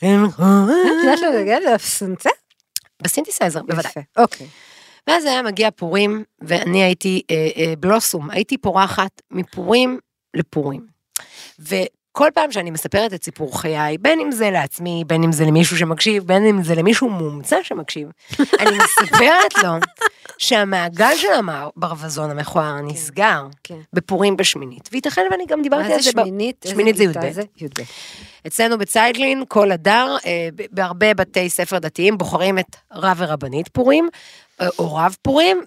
של 0.00 1.26
את 1.26 1.46
יודעת 1.46 1.74
הפסנצה? 1.74 2.30
בסינתסייזר, 3.02 3.62
בוודאי. 3.62 3.90
יפה, 3.90 4.00
אוקיי. 4.16 4.46
ואז 5.06 5.24
היה 5.24 5.42
מגיע 5.42 5.70
פורים, 5.70 6.24
ואני 6.42 6.82
הייתי 6.82 7.22
אה, 7.30 7.48
אה, 7.56 7.74
blossom, 7.78 8.30
הייתי 8.30 8.58
פורחת 8.58 9.22
מפורים 9.30 9.98
לפורים. 10.34 10.86
וכל 11.58 12.28
פעם 12.34 12.52
שאני 12.52 12.70
מספרת 12.70 13.14
את 13.14 13.24
סיפור 13.24 13.60
חיי, 13.60 13.98
בין 13.98 14.20
אם 14.20 14.32
זה 14.32 14.50
לעצמי, 14.50 15.04
בין 15.06 15.22
אם 15.22 15.32
זה 15.32 15.44
למישהו 15.44 15.78
שמקשיב, 15.78 16.24
בין 16.24 16.46
אם 16.46 16.62
זה 16.62 16.74
למישהו 16.74 17.10
מומצא 17.10 17.56
שמקשיב, 17.62 18.08
אני 18.60 18.78
מספרת 18.84 19.54
לו 19.62 19.70
שהמעגל 20.38 21.16
של 21.16 21.28
הברווזון 21.48 22.30
המכוער 22.30 22.80
נסגר 22.80 23.46
כן. 23.64 23.78
בפורים 23.92 24.36
בשמינית, 24.36 24.88
וייתכן 24.92 25.22
ואני 25.30 25.46
גם 25.46 25.58
מה 25.58 25.62
דיברתי 25.62 25.92
על 25.92 26.00
זה 26.00 26.10
זה. 26.10 26.16
ב- 26.16 26.20
שמינית? 26.24 26.64
איזה 26.64 26.74
שמינית 26.74 26.96
זה 26.96 27.04
י"ב. 27.04 27.40
י"ב. 27.56 27.82
אצלנו 28.46 28.78
בציידלין, 28.78 29.44
כל 29.48 29.72
אדר, 29.72 30.16
אה, 30.26 30.48
ב- 30.56 30.66
בהרבה 30.70 31.14
בתי 31.14 31.48
ספר 31.50 31.78
דתיים 31.78 32.18
בוחרים 32.18 32.58
את 32.58 32.76
רב 32.92 33.16
ורבנית 33.20 33.68
פורים, 33.68 34.08
אה, 34.60 34.68
או 34.78 34.94
רב 34.94 35.16
פורים, 35.22 35.64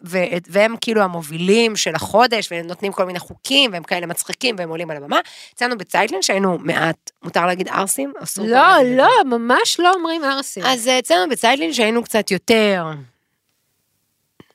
והם 0.48 0.76
כאילו 0.82 1.02
המובילים 1.02 1.76
של 1.76 1.96
החודש, 1.96 2.52
והם 2.52 2.68
נותנים 2.68 2.92
כל 2.92 3.06
מיני 3.06 3.20
חוקים, 3.20 3.74
והם 3.74 3.84
כאלה 3.84 4.06
מצחיקים, 4.06 4.56
והם 4.58 4.70
עולים 4.70 4.92
על 4.92 4.98
הבמה. 4.98 5.20
אצלנו 5.56 5.78
בציידלין, 5.78 6.22
שהיינו 6.22 6.58
מעט, 6.60 7.12
מותר 7.24 7.46
להגיד 7.46 7.68
ערסים? 7.68 8.14
לא, 8.38 8.84
לא. 8.84 9.24
ממש 9.26 9.80
לא 9.80 9.94
אומרים 9.94 10.24
ערסים. 10.24 10.64
אז 10.66 10.88
אה, 10.88 11.00
אצלנו 11.00 11.30
בציידלין, 11.30 11.74
שהיינו 11.74 12.04
קצת 12.04 12.32
יותר 12.32 12.86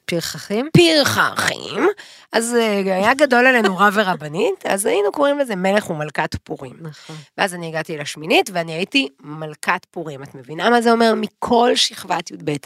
פרחחים? 0.05 0.69
פרחחים, 0.73 1.87
אז 2.33 2.55
אה, 2.55 2.79
היה 2.79 3.15
גדול 3.15 3.47
עלינו 3.47 3.79
רב 3.79 3.93
ורבנית, 3.97 4.67
אז 4.73 4.87
היינו 4.87 5.13
קוראים 5.13 5.39
לזה 5.39 5.57
מלך 5.57 5.91
ומלכת 5.91 6.37
פורים. 6.45 6.77
נכון. 6.81 7.17
ואז 7.39 7.55
אני 7.55 7.69
הגעתי 7.69 7.97
לשמינית, 7.97 8.51
ואני 8.53 8.73
הייתי 8.73 9.09
מלכת 9.21 9.87
פורים. 9.91 10.23
את 10.23 10.35
מבינה 10.35 10.71
מה 10.71 10.83
זה 10.83 10.93
אומר? 10.93 11.15
מכל 11.17 11.73
שכבת 11.75 12.31
י"ב. 12.31 12.57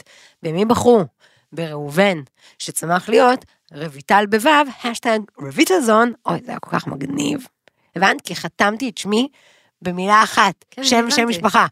במי 0.43 0.65
בחרו? 0.65 1.03
בראובן, 1.51 2.17
שצמח 2.59 3.09
להיות 3.09 3.45
רויטל 3.71 4.25
בו"ב, 4.25 4.47
השטג 4.83 5.19
רויטלזון, 5.37 6.13
אוי, 6.25 6.39
זה 6.45 6.51
היה 6.51 6.59
כל 6.59 6.71
כך 6.71 6.87
מגניב. 6.87 7.47
הבנת? 7.95 8.21
כי 8.21 8.35
חתמתי 8.35 8.89
את 8.89 8.97
שמי 8.97 9.27
במילה 9.81 10.23
אחת, 10.23 10.65
כן, 10.71 10.83
שם 10.83 10.97
הבנתי. 10.97 11.15
שם 11.15 11.27
משפחה. 11.27 11.65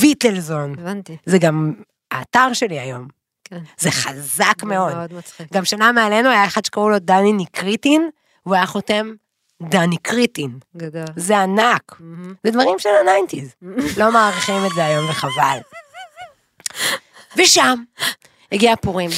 רויטלזון. 0.00 0.78
הבנתי. 0.78 1.16
זה 1.26 1.38
גם 1.38 1.74
האתר 2.10 2.52
שלי 2.52 2.80
היום. 2.80 3.08
כן. 3.44 3.62
זה 3.78 3.90
חזק 3.90 4.62
מאוד. 4.62 4.94
מאוד 4.94 5.12
מצחיק. 5.12 5.52
גם 5.52 5.64
שנה 5.64 5.92
מעלינו 5.92 6.28
היה 6.28 6.44
אחד 6.44 6.64
שקראו 6.64 6.90
לו 6.90 6.98
דני 6.98 7.32
ניקריטין, 7.32 8.10
והוא 8.46 8.54
היה 8.54 8.66
חותם 8.66 9.12
דני 9.62 9.96
קריטין. 9.96 10.58
גדול. 10.76 11.04
זה 11.16 11.38
ענק. 11.38 11.96
מהמם. 12.00 12.34
זה 12.44 12.50
דברים 12.50 12.78
של 12.78 12.88
ה 13.00 13.05
nineties. 13.05 13.54
לא 13.96 14.12
מעריכים 14.12 14.66
את 14.66 14.70
זה 14.74 14.84
היום 14.84 15.10
וחבל. 15.10 15.58
ושם 17.36 17.82
הגיע 18.52 18.76
פורים, 18.76 19.10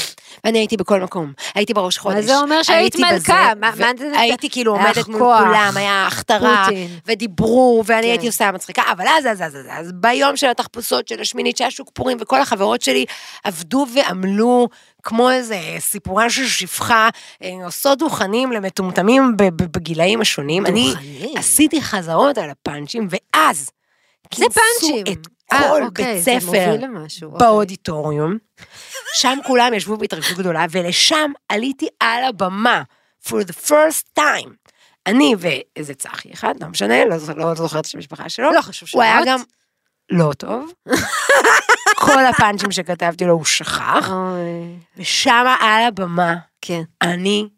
ואני 0.45 0.59
הייתי 0.59 0.77
בכל 0.77 1.01
מקום. 1.01 1.33
הייתי 1.55 1.75
בראש 1.75 1.99
חודש. 1.99 2.25
זה 2.25 2.39
אומר 2.39 2.63
שהיית 2.63 2.97
מלכה? 2.97 3.53
מה- 3.61 3.71
מה 3.79 3.91
זה- 3.99 4.19
הייתי 4.19 4.51
כאילו 4.51 4.73
עומדת 4.73 5.09
מול. 5.09 5.19
כולם, 5.19 5.73
היה 5.77 6.07
הכתרה. 6.07 6.67
ודיברו, 7.07 7.83
ואני 7.87 8.03
כן. 8.03 8.09
הייתי 8.09 8.27
עושה 8.27 8.53
מצחיקה, 8.53 8.83
אבל 8.93 9.05
אז, 9.19 9.27
אז, 9.27 9.43
אז, 9.43 9.55
אז, 9.57 9.67
אז, 9.71 9.93
ביום 9.95 10.37
של 10.37 10.47
התחפושות 10.51 11.09
של 11.09 11.21
השמינית, 11.21 11.57
שהיה 11.57 11.71
שוק 11.71 11.91
פורים, 11.93 12.19
וכל 12.21 12.41
החברות 12.41 12.83
שלי 12.83 13.05
עבדו 13.45 13.87
ועמלו 13.95 14.69
כמו 15.03 15.31
איזה 15.31 15.59
סיפורה 15.79 16.31
של 16.31 16.47
שפחה, 16.47 17.09
אה, 17.43 17.51
עושות 17.65 17.99
דוכנים 17.99 18.53
למטומטמים 18.53 19.33
בגילאים 19.37 20.21
השונים. 20.21 20.67
אני 20.67 20.89
דוכנים? 20.91 21.37
עשיתי 21.37 21.83
חזרות 21.83 22.39
על 22.39 22.51
הפאנצ'ים, 22.51 23.09
ואז 23.11 23.59
זה 23.65 23.71
כינסו 24.31 24.51
פאנצ'ים. 24.81 25.05
את 25.13 25.27
אה, 25.53 25.69
כל 25.69 25.83
אוקיי, 25.83 26.15
בית 26.15 26.25
ספר 26.25 26.73
אוקיי. 26.73 27.39
באודיטוריום. 27.39 28.37
שם 29.15 29.39
כולם 29.47 29.75
ישבו 29.75 29.97
בהתרגשות 29.97 30.39
גדולה, 30.39 30.67
ולשם 30.71 31.33
עליתי 31.49 31.89
על 32.01 32.25
הבמה, 32.25 32.83
for 33.27 33.45
the 33.49 33.69
first 33.69 34.19
time. 34.19 34.51
אני 35.07 35.35
ואיזה 35.39 35.95
צחי 35.95 36.33
אחד, 36.33 36.55
לא 36.61 36.69
משנה, 36.69 37.05
לא, 37.05 37.17
לא 37.37 37.55
זוכרת 37.55 37.87
את 37.87 37.95
המשפחה 37.95 38.29
שלו. 38.29 38.53
לא 38.53 38.61
חשוב 38.61 38.89
הוא 38.93 39.03
היה 39.03 39.15
שמות. 39.15 39.29
גם 39.29 39.41
לא 40.11 40.33
טוב. 40.33 40.73
כל 42.07 42.27
הפאנצ'ים 42.27 42.73
שכתבתי 42.73 43.25
לו 43.25 43.33
הוא 43.33 43.45
שכח, 43.45 44.11
ושם 44.97 45.45
על 45.61 45.83
הבמה 45.83 46.35
כן. 46.61 46.83
אני 47.03 47.49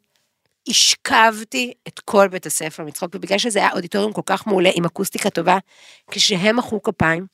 השכבתי 0.69 1.73
את 1.89 2.01
כל 2.01 2.29
בית 2.29 2.47
הספר 2.47 2.85
מצחוק, 2.85 3.11
ובגלל 3.15 3.39
שזה 3.39 3.59
היה 3.59 3.73
אודיטוריום 3.73 4.13
כל 4.13 4.23
כך 4.27 4.47
מעולה, 4.47 4.71
עם 4.75 4.85
אקוסטיקה 4.85 5.31
טובה, 5.31 5.59
כשהם 6.11 6.57
מחאו 6.57 6.83
כפיים, 6.83 7.27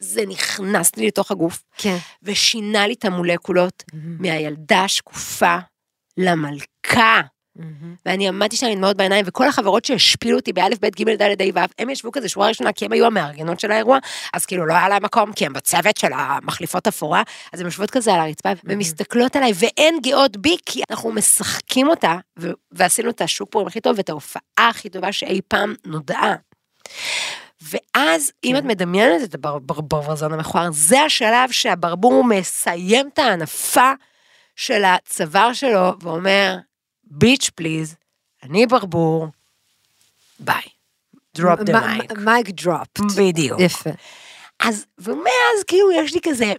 זה 0.00 0.26
נכנס 0.26 0.96
לי 0.96 1.06
לתוך 1.06 1.30
הגוף, 1.30 1.62
כן. 1.76 1.96
ושינה 2.22 2.86
לי 2.86 2.94
את 2.94 3.04
המולקולות 3.04 3.84
מהילדה 3.92 4.80
השקופה 4.80 5.56
למלכה. 6.16 7.20
ואני 8.06 8.28
עמדתי 8.28 8.56
שם 8.56 8.66
עם 8.66 8.78
דמעות 8.78 8.96
בעיניים, 8.96 9.24
וכל 9.28 9.48
החברות 9.48 9.84
שהשפילו 9.84 10.38
אותי 10.38 10.52
באלף, 10.52 10.78
בית, 10.78 10.96
גימל, 10.96 11.16
דלת, 11.16 11.40
ה', 11.40 11.44
ו', 11.54 11.58
הם 11.78 11.90
ישבו 11.90 12.12
כזה 12.12 12.28
שורה 12.28 12.48
ראשונה, 12.48 12.72
כי 12.72 12.84
הם 12.84 12.92
היו 12.92 13.06
המארגנות 13.06 13.60
של 13.60 13.70
האירוע, 13.70 13.98
אז 14.34 14.46
כאילו 14.46 14.66
לא 14.66 14.74
היה 14.74 14.88
להם 14.88 15.04
מקום, 15.04 15.32
כי 15.32 15.46
הם 15.46 15.52
בצוות 15.52 15.96
של 15.96 16.12
המחליפות 16.12 16.86
אפורה, 16.86 17.22
אז 17.52 17.60
הן 17.60 17.66
יושבות 17.66 17.90
כזה 17.90 18.14
על 18.14 18.20
הרצפה, 18.20 18.48
ומסתכלות 18.64 19.36
עליי, 19.36 19.52
ואין 19.54 19.98
גאות 20.02 20.36
בי, 20.36 20.56
כי 20.66 20.82
אנחנו 20.90 21.12
משחקים 21.12 21.88
אותה, 21.88 22.16
ו- 22.38 22.50
ועשינו 22.72 23.10
את 23.10 23.20
השוק 23.20 23.50
פורים 23.50 23.68
הכי 23.68 23.80
טוב, 23.80 23.98
ואת 23.98 24.08
ההופעה 24.08 24.68
הכי 24.68 24.88
טובה 24.88 25.12
שאי 25.12 25.40
פעם 25.48 25.74
נודעה. 25.86 26.34
ואז, 27.62 28.32
אם 28.44 28.56
את 28.56 28.64
מדמיינת 28.64 29.22
את 29.24 29.34
הברווזון 29.34 30.32
המכוער, 30.32 30.68
זה 30.72 31.00
השלב 31.02 31.50
שהברבור 31.50 32.24
מסיים 32.24 33.08
את 33.12 33.18
ההנפה 33.18 33.92
של 34.56 34.84
הצוואר 34.84 35.52
שלו, 35.52 35.92
ואומר, 36.00 36.56
bitch 37.04 37.50
please, 37.54 37.94
אני 38.42 38.66
ברבור, 38.66 39.26
ביי. 40.38 40.62
drop 41.34 41.60
the 41.60 41.80
mic. 41.80 42.12
mic 42.12 42.48
drop. 42.50 42.88
בדיוק. 43.16 43.60
יפה. 43.60 43.90
אז, 44.60 44.86
ומאז 44.98 45.64
כאילו 45.66 45.92
יש 45.92 46.14
לי 46.14 46.20
כזה 46.22 46.52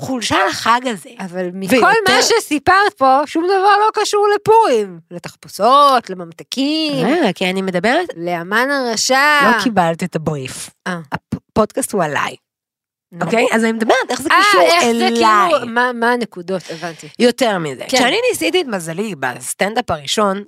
חולשה 0.00 0.36
לחג 0.48 0.80
הזה. 0.86 1.10
אבל 1.18 1.46
מכל 1.52 1.74
ויותר- 1.74 1.88
מה 2.08 2.22
שסיפרת 2.22 2.94
פה, 2.96 3.20
שום 3.26 3.44
דבר 3.44 3.54
לא 3.86 4.02
קשור 4.02 4.26
לפורים. 4.34 4.98
לתחפושות, 5.10 6.10
לממתקים, 6.10 7.06
רגע, 7.06 7.32
כי 7.34 7.50
אני 7.50 7.62
מדברת, 7.62 8.08
להמן 8.16 8.68
הרשע. 8.70 9.38
לא 9.56 9.62
קיבלת 9.62 10.02
את 10.02 10.16
הבריף. 10.16 10.70
אה. 10.86 10.98
הפודקאסט 11.12 11.92
הוא 11.92 12.04
עליי, 12.04 12.36
נו. 13.12 13.24
אוקיי? 13.26 13.46
אז 13.52 13.64
אני 13.64 13.72
מדברת, 13.72 13.96
איך 14.10 14.22
זה 14.22 14.28
אה, 14.30 14.40
קשור 14.48 14.60
איך 14.60 14.84
זה 14.84 14.90
אליי. 14.90 15.10
כאילו, 15.50 15.66
מה- 15.66 15.92
מה 15.92 16.12
הנקודות, 16.12 16.62
הבנתי. 16.70 17.08
יותר 17.18 17.58
מזה. 17.58 17.84
כן. 17.88 17.96
כשאני 17.96 18.16
ניסיתי 18.30 18.60
את 18.60 18.66
מזלי 18.66 19.14
בסטנדאפ 19.20 19.90
הראשון, 19.90 20.44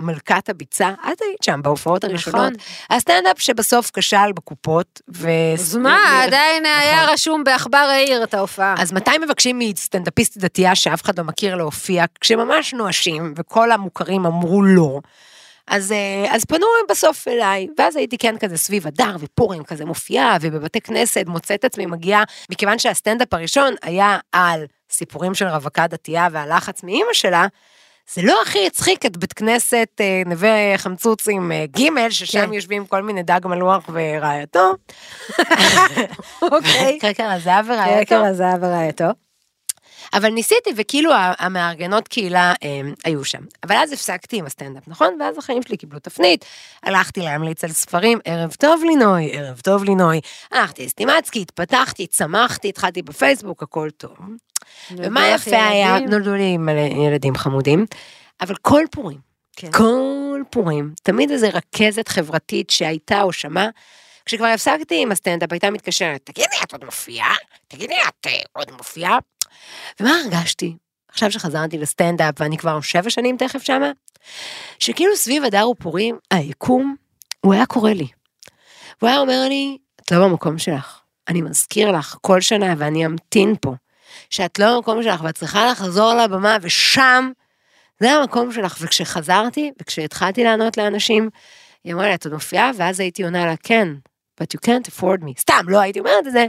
מלכת 0.00 0.48
הביצה, 0.48 0.88
את 0.88 1.22
היית 1.22 1.42
שם 1.42 1.60
בהופעות 1.62 2.04
הראשונות. 2.04 2.52
נכון. 2.52 2.96
הסטנדאפ 2.96 3.40
שבסוף 3.40 3.90
כשל 3.94 4.32
בקופות, 4.34 5.00
ו... 5.14 5.28
אז 5.54 5.76
מה, 5.76 6.22
עדיין 6.24 6.66
היה 6.66 7.04
רשום 7.04 7.44
בעכבר 7.44 7.78
העיר 7.78 8.24
את 8.24 8.34
ההופעה. 8.34 8.74
אז 8.78 8.92
מתי 8.92 9.18
מבקשים 9.24 9.58
מסטנדאפיסטית 9.58 10.42
דתייה 10.42 10.74
שאף 10.74 11.02
אחד 11.02 11.18
לא 11.18 11.24
מכיר 11.24 11.56
להופיע, 11.56 12.04
כשממש 12.20 12.74
נואשים, 12.74 13.34
וכל 13.36 13.72
המוכרים 13.72 14.26
אמרו 14.26 14.62
לא. 14.62 15.00
אז, 15.70 15.92
אה, 15.92 16.34
אז 16.34 16.44
פנו 16.44 16.66
הם 16.80 16.86
בסוף 16.88 17.28
אליי, 17.28 17.66
ואז 17.78 17.96
הייתי 17.96 18.18
כן 18.18 18.38
כזה 18.38 18.56
סביב 18.56 18.86
הדר 18.86 19.16
ופורים 19.20 19.64
כזה 19.64 19.84
מופיעה, 19.84 20.36
ובבתי 20.40 20.80
כנסת 20.80 21.24
מוצאת 21.26 21.64
עצמי 21.64 21.86
מגיעה, 21.86 22.24
מכיוון 22.50 22.78
שהסטנדאפ 22.78 23.34
הראשון 23.34 23.74
היה 23.82 24.18
על 24.32 24.64
סיפורים 24.90 25.34
של 25.34 25.46
רווקה 25.46 25.86
דתייה 25.86 26.28
והלחץ 26.32 26.82
מאימא 26.82 27.12
שלה, 27.12 27.46
זה 28.14 28.22
לא 28.22 28.42
הכי 28.42 28.66
הצחיק 28.66 29.06
את 29.06 29.16
בית 29.16 29.32
כנסת 29.32 29.88
אה, 30.00 30.22
נווה 30.26 30.78
חמצוצים 30.78 31.52
אה, 31.52 31.64
ג', 31.66 32.08
ששם 32.10 32.46
כן. 32.46 32.52
יושבים 32.52 32.86
כל 32.86 33.02
מיני 33.02 33.22
דג 33.22 33.40
מלוח 33.44 33.90
ורעייתו. 33.92 34.74
אוקיי. 36.52 36.98
קרקר 37.00 37.30
הזהב 37.30 37.64
ורעייתו. 37.68 38.14
יקר 38.14 38.24
הזהב 38.24 38.62
ורעייתו. 38.62 39.27
אבל 40.14 40.28
ניסיתי, 40.28 40.70
וכאילו 40.76 41.10
המארגנות 41.38 42.08
קהילה 42.08 42.52
הם, 42.62 42.94
היו 43.04 43.24
שם. 43.24 43.42
אבל 43.64 43.76
אז 43.76 43.92
הפסקתי 43.92 44.36
עם 44.36 44.46
הסטנדאפ, 44.46 44.88
נכון? 44.88 45.18
ואז 45.20 45.38
החיים 45.38 45.62
שלי 45.62 45.76
קיבלו 45.76 45.98
תפנית, 45.98 46.44
הלכתי 46.82 47.20
להמליץ 47.20 47.64
על 47.64 47.72
ספרים, 47.72 48.18
ערב 48.24 48.52
טוב 48.58 48.82
לינוי, 48.84 49.30
ערב 49.32 49.60
טוב 49.60 49.84
לינוי. 49.84 50.20
הלכתי 50.52 50.86
לסטימצקי, 50.86 51.40
התפתחתי, 51.40 52.06
צמחתי, 52.06 52.68
התחלתי 52.68 53.02
בפייסבוק, 53.02 53.62
הכל 53.62 53.88
טוב. 53.96 54.16
ומה 54.90 55.28
יפה 55.28 55.66
היה, 55.66 55.88
ילדים? 55.88 56.08
נולדו 56.08 56.34
לי 56.34 56.56
מלא 56.56 56.80
ילדים 56.80 57.34
חמודים, 57.34 57.86
אבל 58.40 58.54
כל 58.62 58.84
פורים, 58.90 59.18
כן. 59.56 59.72
כל 59.72 60.42
פורים, 60.50 60.92
תמיד 61.02 61.30
איזה 61.30 61.48
רכזת 61.48 62.08
חברתית 62.08 62.70
שהייתה 62.70 63.22
או 63.22 63.32
שמעה, 63.32 63.68
כשכבר 64.24 64.46
הפסקתי 64.46 65.02
עם 65.02 65.12
הסטנדאפ, 65.12 65.52
הייתה 65.52 65.70
מתקשרת, 65.70 66.20
תגידי, 66.24 66.56
את 66.62 66.72
עוד 66.72 66.84
מופיעה? 66.84 67.34
תגידי, 67.68 67.94
את 68.08 68.26
אה, 68.26 68.32
עוד 68.52 68.70
מופיעה? 68.72 69.18
ומה 70.00 70.10
הרגשתי? 70.24 70.76
עכשיו 71.08 71.32
שחזרתי 71.32 71.78
לסטנדאפ, 71.78 72.34
ואני 72.40 72.58
כבר 72.58 72.80
שבע 72.80 73.10
שנים 73.10 73.36
תכף 73.36 73.62
שמה, 73.62 73.90
שכאילו 74.78 75.16
סביב 75.16 75.44
הדר 75.44 75.70
ופורים, 75.70 76.18
היקום, 76.30 76.96
הוא 77.40 77.54
היה 77.54 77.66
קורא 77.66 77.90
לי. 77.90 78.06
הוא 79.00 79.08
היה 79.08 79.18
אומר 79.18 79.46
לי, 79.48 79.78
את 80.02 80.12
לא 80.12 80.28
במקום 80.28 80.58
שלך. 80.58 81.00
אני 81.28 81.42
מזכיר 81.42 81.90
לך 81.90 82.16
כל 82.20 82.40
שנה, 82.40 82.74
ואני 82.78 83.06
אמתין 83.06 83.54
פה, 83.60 83.74
שאת 84.30 84.58
לא 84.58 84.76
במקום 84.76 85.02
שלך, 85.02 85.22
ואת 85.22 85.34
צריכה 85.34 85.66
לחזור 85.70 86.14
לבמה, 86.14 86.56
ושם, 86.62 87.30
זה 88.00 88.12
המקום 88.12 88.52
שלך. 88.52 88.78
וכשחזרתי, 88.80 89.72
וכשהתחלתי 89.82 90.44
לענות 90.44 90.76
לאנשים, 90.76 91.30
היא 91.84 91.94
אמרה 91.94 92.08
לי, 92.08 92.14
את 92.14 92.24
עוד 92.24 92.34
מופיעה? 92.34 92.70
ואז 92.76 93.00
הייתי 93.00 93.22
עונה 93.22 93.46
לה, 93.46 93.54
כן, 93.62 93.88
but 94.40 94.46
you 94.56 94.68
can't 94.68 94.88
afford 94.90 95.24
me. 95.24 95.40
סתם, 95.40 95.60
לא 95.68 95.78
הייתי 95.78 95.98
אומרת 95.98 96.26
את 96.26 96.32
זה. 96.32 96.46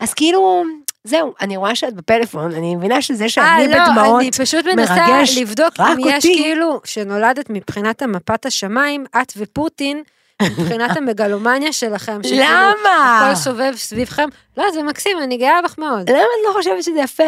אז 0.00 0.14
כאילו, 0.14 0.64
זהו, 1.04 1.34
אני 1.40 1.56
רואה 1.56 1.74
שאת 1.74 1.94
בפלאפון, 1.94 2.52
אני 2.52 2.74
מבינה 2.74 3.02
שזה 3.02 3.24
אה, 3.24 3.28
שאני 3.28 3.68
לא, 3.68 3.78
בדמעות, 3.78 4.20
אני 4.20 4.30
פשוט 4.30 4.66
מנסה 4.66 4.96
מרגש 4.96 5.38
לבדוק 5.38 5.80
אם 5.80 5.98
יש 5.98 6.14
אותי. 6.14 6.42
כאילו, 6.42 6.80
שנולדת 6.84 7.50
מבחינת 7.50 8.02
המפת 8.02 8.46
השמיים, 8.46 9.04
את 9.22 9.32
ופוטין, 9.36 10.02
מבחינת 10.42 10.96
המגלומניה 10.96 11.72
שלכם, 11.72 12.22
שכאילו 12.22 12.44
למה? 12.44 13.20
הכל 13.26 13.34
סובב 13.34 13.72
סביבכם. 13.76 14.28
לא, 14.56 14.70
זה 14.70 14.82
מקסים, 14.82 15.18
אני 15.22 15.36
גאה 15.36 15.62
בך 15.64 15.78
מאוד. 15.78 16.10
למה 16.10 16.18
את 16.20 16.46
לא 16.48 16.52
חושבת 16.52 16.82
שזה 16.82 17.00
יפה? 17.00 17.24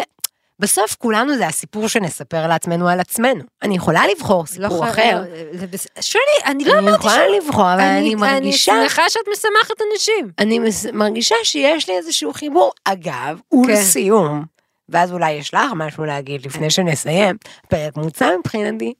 בסוף 0.59 0.95
כולנו 0.99 1.37
זה 1.37 1.47
הסיפור 1.47 1.88
שנספר 1.88 2.47
לעצמנו 2.47 2.88
על 2.88 3.01
עצמנו. 3.01 3.45
אני 3.62 3.77
יכולה 3.77 4.03
לבחור 4.07 4.40
לא 4.40 4.47
סיפור 4.69 4.87
חי- 4.87 4.90
אחר. 4.90 5.23
לא, 5.53 5.67
בס- 5.71 5.87
שולי, 6.01 6.23
אני 6.45 6.64
לא 6.64 6.73
אני 6.73 6.79
אמרתי 6.81 6.97
יכולה 6.97 7.29
לבחור, 7.29 7.73
אבל 7.75 7.81
אני 7.81 8.14
מרגישה, 8.14 8.73
אני 8.79 8.88
שמחה 8.88 9.03
שאת 9.11 9.23
משמחת 9.33 9.77
אנשים. 9.93 10.31
אני 10.38 10.59
מס- 10.59 10.87
מרגישה 10.93 11.35
שיש 11.43 11.88
לי 11.88 11.97
איזשהו 11.97 12.33
חיבור. 12.33 12.73
אגב, 12.85 13.38
ולסיום, 13.67 14.45
ואז 14.88 15.12
אולי 15.12 15.33
יש 15.33 15.55
לך 15.55 15.61
משהו 15.77 16.05
להגיד 16.05 16.47
לפני 16.47 16.71
שנסיים, 16.71 17.37
פרק 17.69 17.97
מוצע 17.97 18.31
מבחינתי. 18.38 18.95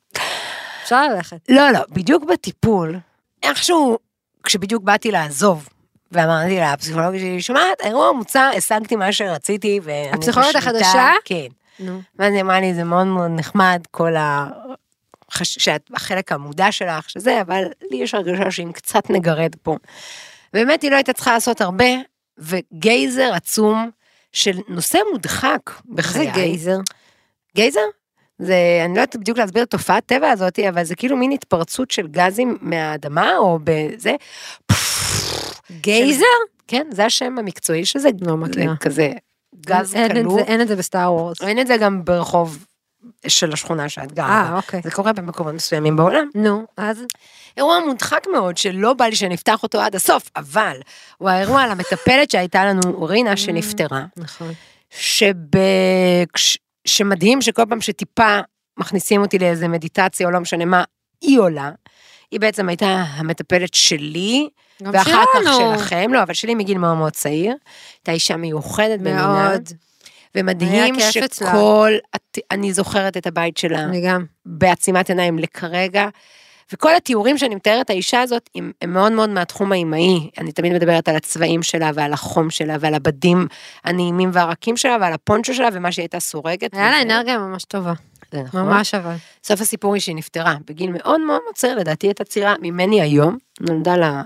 אפשר 0.83 1.09
ללכת. 1.09 1.37
לא, 1.49 1.71
לא, 1.71 1.81
בדיוק 1.88 2.25
בטיפול, 2.25 2.99
איכשהו, 3.43 3.99
כשבדיוק 4.43 4.83
באתי 4.83 5.11
לעזוב, 5.11 5.69
ואמרתי 6.12 6.57
לה, 6.57 6.73
הפסיכולוגית 6.73 7.21
שלי, 7.21 7.43
שומעת, 7.43 7.81
האירוע 7.81 8.12
מוצע, 8.12 8.51
השגתי 8.57 8.97
מה 8.97 9.12
שרציתי, 9.12 9.81
ואני 9.83 10.11
הפסיכולוגית 10.12 10.57
בשליטה." 10.57 10.71
החדשה? 10.71 11.11
כן. 11.25 11.47
נו. 11.81 12.01
ואז 12.19 12.33
היא 12.33 12.40
אמרה 12.40 12.61
לי, 12.61 12.75
זה 12.75 12.85
מאוד 12.85 13.07
מאוד 13.07 13.31
נחמד, 13.31 13.83
כל 13.90 14.17
ה... 14.17 14.49
חש... 15.33 15.55
שאת 15.55 15.90
החלק 15.95 16.33
המודע 16.33 16.73
שלך, 16.73 17.11
שזה, 17.11 17.40
אבל 17.40 17.64
לי 17.90 17.97
יש 17.97 18.14
הרגשה 18.14 18.51
שאם 18.51 18.73
קצת 18.73 19.11
נגרד 19.11 19.55
פה. 19.62 19.77
באמת 20.53 20.83
היא 20.83 20.90
לא 20.90 20.97
הייתה 20.97 21.12
צריכה 21.12 21.33
לעשות 21.33 21.61
הרבה, 21.61 21.85
וגייזר 22.38 23.31
עצום 23.35 23.90
של 24.33 24.59
נושא 24.69 24.99
מודחק 25.12 25.71
זה 25.71 25.95
בחיי. 25.95 26.31
גייזר. 26.31 26.79
גייזר? 27.57 27.81
זה, 28.38 28.57
אני 28.85 28.95
לא 28.95 29.01
יודעת 29.01 29.17
בדיוק 29.17 29.38
להסביר 29.38 29.62
את 29.62 29.71
תופעת 29.71 30.07
טבע 30.07 30.31
הזאת, 30.31 30.59
אבל 30.59 30.85
זה 30.85 30.95
כאילו 30.95 31.17
מין 31.17 31.33
התפרצות 31.33 31.90
של 31.90 32.07
גזים 32.07 32.59
מהאדמה, 32.61 33.37
או 33.37 33.59
בזה. 33.64 34.14
גייזר? 35.70 36.24
כן, 36.68 36.87
זה 36.90 37.05
השם 37.05 37.38
המקצועי 37.38 37.85
של 37.85 37.98
זה. 37.98 38.09
לא 38.20 38.37
מכירה. 38.37 38.72
זה 38.72 38.79
כזה 38.81 39.12
גז 39.66 39.94
כלוא. 40.12 40.38
אין 40.38 40.61
את 40.61 40.68
זה 40.68 40.77
בסטאר 40.77 41.12
וורס. 41.12 41.42
אין 41.42 41.61
את 41.61 41.66
זה 41.66 41.77
גם 41.77 42.05
ברחוב 42.05 42.66
של 43.27 43.53
השכונה 43.53 43.88
שאת 43.88 44.12
גרה 44.12 44.48
אה. 44.48 44.57
אוקיי. 44.57 44.81
זה 44.85 44.90
קורה 44.90 45.12
במקומות 45.12 45.55
מסוימים 45.55 45.96
בעולם. 45.96 46.29
נו, 46.35 46.66
אז? 46.77 47.05
אירוע 47.57 47.81
מודחק 47.87 48.27
מאוד, 48.33 48.57
שלא 48.57 48.92
בא 48.94 49.05
לי 49.05 49.16
שנפתח 49.16 49.62
אותו 49.62 49.81
עד 49.81 49.94
הסוף, 49.94 50.31
אבל 50.37 50.77
הוא 51.18 51.31
האירוע 51.31 51.62
על 51.62 51.70
המטפלת 51.70 52.31
שהייתה 52.31 52.64
לנו, 52.64 53.05
רינה, 53.05 53.37
שנפטרה, 53.37 54.05
נכון. 54.16 54.53
שב... 54.90 55.35
שמדהים 56.87 57.42
שכל 57.42 57.62
פעם 57.68 57.81
שטיפה 57.81 58.40
מכניסים 58.79 59.20
אותי 59.20 59.38
לאיזה 59.38 59.68
מדיטציה 59.68 60.27
או 60.27 60.33
לא 60.33 60.40
משנה 60.40 60.64
מה, 60.64 60.85
היא 61.20 61.38
עולה. 61.38 61.70
היא 62.35 62.40
בעצם 62.40 62.68
הייתה 62.68 62.87
המטפלת 63.09 63.75
שלי, 63.75 64.49
ואחר 64.81 65.03
כך 65.35 65.40
שלנו. 65.42 65.79
שלכם, 65.79 66.11
לא, 66.12 66.23
אבל 66.23 66.35
שלי 66.35 66.55
מגיל 66.55 66.79
מאוד 66.79 66.97
מאוד 66.97 67.12
צעיר. 67.12 67.55
הייתה 67.99 68.12
אישה 68.12 68.37
מיוחדת 68.37 69.01
במינה, 69.01 69.49
מאוד. 69.49 69.68
ומדהים 70.35 70.94
כיף 71.01 71.23
אצלה. 71.25 71.49
שכל, 71.51 71.92
את- 72.16 72.38
אני 72.51 72.73
זוכרת 72.73 73.16
את 73.16 73.27
הבית 73.27 73.57
שלה. 73.57 73.81
אני 73.81 74.01
גם. 74.07 74.25
בעצימת 74.47 75.09
עיניים 75.09 75.38
לכרגע. 75.38 76.09
וכל 76.73 76.94
התיאורים 76.97 77.38
שאני 77.38 77.55
מתארת 77.55 77.90
האישה 77.90 78.20
הזאת 78.23 78.51
הם, 78.55 78.73
הם 78.83 78.92
מאוד 78.92 79.12
מאוד 79.12 79.31
מהתחום 79.31 79.73
האימהי. 79.73 80.31
אני 80.38 80.53
תמיד 80.53 80.73
מדברת 80.73 81.09
על 81.09 81.16
הצבעים 81.16 81.62
שלה 81.62 81.90
ועל 81.94 82.12
החום 82.12 82.51
שלה 82.51 82.77
ועל 82.81 82.94
הבדים 82.94 83.47
הנעימים 83.85 84.31
והרכים 84.33 84.77
שלה 84.77 84.97
ועל 85.01 85.12
הפונצ'ו 85.12 85.55
שלה 85.55 85.68
ומה 85.73 85.92
שהיא 85.92 86.03
הייתה 86.03 86.20
סורגת. 86.20 86.75
היה 86.75 86.90
לה 86.90 87.03
אנרגיה 87.03 87.38
ממש 87.38 87.64
טובה. 87.64 87.92
זה 88.35 88.42
נכון. 88.42 88.62
ממש 88.62 88.94
אבל. 88.94 89.14
סוף 89.44 89.61
הסיפור 89.61 89.94
היא 89.94 90.01
שהיא 90.01 90.16
נפטרה 90.16 90.57
בגיל 90.66 90.90
מאוד 90.92 91.20
מאוד 91.20 91.40
צעיר, 91.55 91.79
לדעתי 91.79 92.07
הייתה 92.07 92.25
צעירה 92.25 92.55
ממני 92.61 93.01
היום. 93.01 93.38
נולדה 93.61 93.97
לה, 93.97 94.23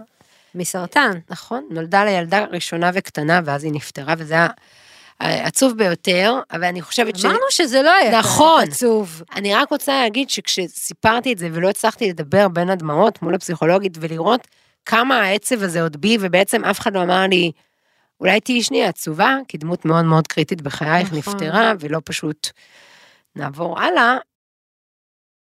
מסרטן. 0.55 1.11
נכון, 1.31 1.69
נולדה 1.71 2.05
לה 2.05 2.11
ילדה 2.11 2.45
ראשונה 2.51 2.91
וקטנה 2.95 3.41
ואז 3.45 3.65
היא 3.65 3.73
נפטרה 3.73 4.15
וזה 4.19 4.35
היה 4.35 4.49
עצוב 5.21 5.79
ביותר, 5.79 6.41
אבל 6.53 6.65
אני 6.65 6.83
חושבת 6.83 7.19
ש... 7.19 7.25
אמרנו 7.25 7.47
שזה 7.51 7.83
לא 7.83 7.91
היה 7.91 8.19
נכון. 8.19 8.63
עצוב. 8.63 9.23
אני 9.37 9.55
רק 9.55 9.71
רוצה 9.71 10.03
להגיד 10.03 10.31
שכשסיפרתי 10.31 11.33
את 11.33 11.39
זה 11.39 11.49
ולא 11.53 11.69
הצלחתי 11.69 12.09
לדבר 12.09 12.49
בין 12.49 12.71
הדמעות 12.71 13.23
מול 13.23 13.35
הפסיכולוגית 13.35 13.99
ולראות 14.01 14.49
כמה 14.85 15.21
העצב 15.21 15.63
הזה 15.63 15.83
עוד 15.83 15.97
בי, 15.97 16.17
ובעצם 16.21 16.65
אף 16.65 16.81
אחד 16.81 16.95
לא 16.95 17.03
אמר 17.03 17.27
לי, 17.31 17.53
אולי 18.21 18.41
תהיי 18.41 18.63
שנייה 18.63 18.89
עצובה, 18.89 19.37
כי 19.49 19.59
דמות 19.59 19.85
מאוד 19.85 20.05
מאוד 20.05 20.27
קריטית 20.27 20.63
בחייך 20.63 21.13
נכון. 21.13 21.19
נפטרה, 21.19 21.73
ולא 21.81 22.01
פשוט 22.05 22.51
נעבור 23.39 23.81
הלאה. 23.81 24.17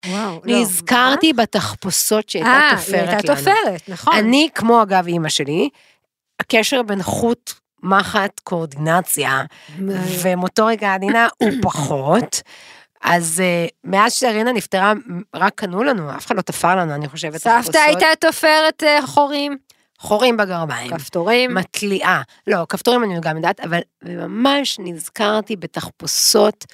וואו. 0.05 0.41
לא. 0.43 0.61
נזכרתי 0.61 1.33
בתחפושות 1.33 2.29
שהייתה 2.29 2.49
אה, 2.49 2.69
היא 2.69 2.77
תופרת 2.77 3.09
הייתה 3.09 3.33
לנו. 3.33 3.35
תופרת, 3.35 3.89
נכון. 3.89 4.13
אני, 4.15 4.49
כמו 4.55 4.83
אגב 4.83 5.07
אימא 5.07 5.29
שלי, 5.29 5.69
הקשר 6.39 6.81
בין 6.81 7.03
חוט, 7.03 7.53
מחט, 7.83 8.39
קואורדינציה, 8.43 9.43
ומוטוריקה 10.21 10.93
עדינה 10.93 11.27
הוא 11.37 11.49
פחות. 11.63 12.41
אז 13.03 13.41
uh, 13.41 13.71
מאז 13.83 14.13
שרינה 14.13 14.51
נפטרה, 14.51 14.93
רק 15.35 15.53
קנו 15.55 15.83
לנו, 15.83 16.15
אף 16.15 16.25
אחד 16.25 16.35
לא 16.35 16.41
תפר 16.41 16.75
לנו, 16.75 16.95
אני 16.95 17.09
חושבת. 17.09 17.37
סבתא. 17.37 17.77
הייתה 17.77 18.05
תופרת 18.19 18.83
אה, 18.83 19.07
חורים. 19.07 19.57
חורים 19.99 20.37
בגרביים. 20.37 20.97
כפתורים. 20.97 21.53
מתליעה. 21.53 22.21
לא, 22.47 22.65
כפתורים 22.69 23.03
אני 23.03 23.19
גם 23.21 23.35
יודעת, 23.35 23.59
אבל 23.59 23.79
ממש 24.01 24.79
נזכרתי 24.79 25.55
בתחפושות. 25.55 26.65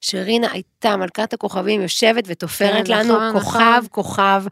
שרינה 0.00 0.48
הייתה 0.52 0.96
מלכת 0.96 1.32
הכוכבים, 1.32 1.82
יושבת 1.82 2.24
ותופרת 2.26 2.86
כן, 2.86 2.92
לנו 2.98 3.14
נכון, 3.28 3.40
כוכב 3.40 3.58
נכון. 3.58 3.86
כוכב, 3.90 4.42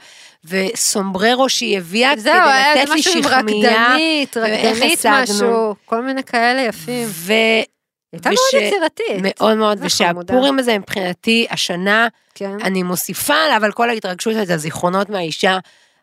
וסומבררו 0.45 1.49
שהיא 1.49 1.79
הביאה 1.79 2.13
כדי 2.13 2.21
זהו, 2.21 2.33
היה 2.49 2.75
לתת 2.75 2.89
לי 2.91 2.95
משהו 3.01 3.13
עם 3.17 3.23
שכמיה. 3.23 3.39
רקדנית, 3.39 4.37
ואיך 4.37 4.77
רקדנית 4.77 4.99
השגנו. 4.99 5.23
משהו, 5.23 5.75
כל 5.85 6.03
מיני 6.03 6.23
כאלה 6.23 6.61
יפים. 6.63 7.07
ו... 7.09 7.33
הייתה 8.13 8.31
וש- 8.31 8.55
מאוד 8.55 8.63
יצירתית. 8.63 9.17
מאוד 9.23 9.57
מאוד. 9.57 9.79
ושהפורים 9.81 10.59
הזה 10.59 10.79
מבחינתי, 10.79 11.47
השנה, 11.51 12.09
כן. 12.35 12.57
אני 12.65 12.83
מוסיפה 12.83 13.35
עליו 13.35 13.65
על 13.65 13.73
כל 13.73 13.91
ההתרגשות, 13.91 14.35
את 14.43 14.51
הזיכרונות 14.51 15.11
מהאישה 15.11 15.59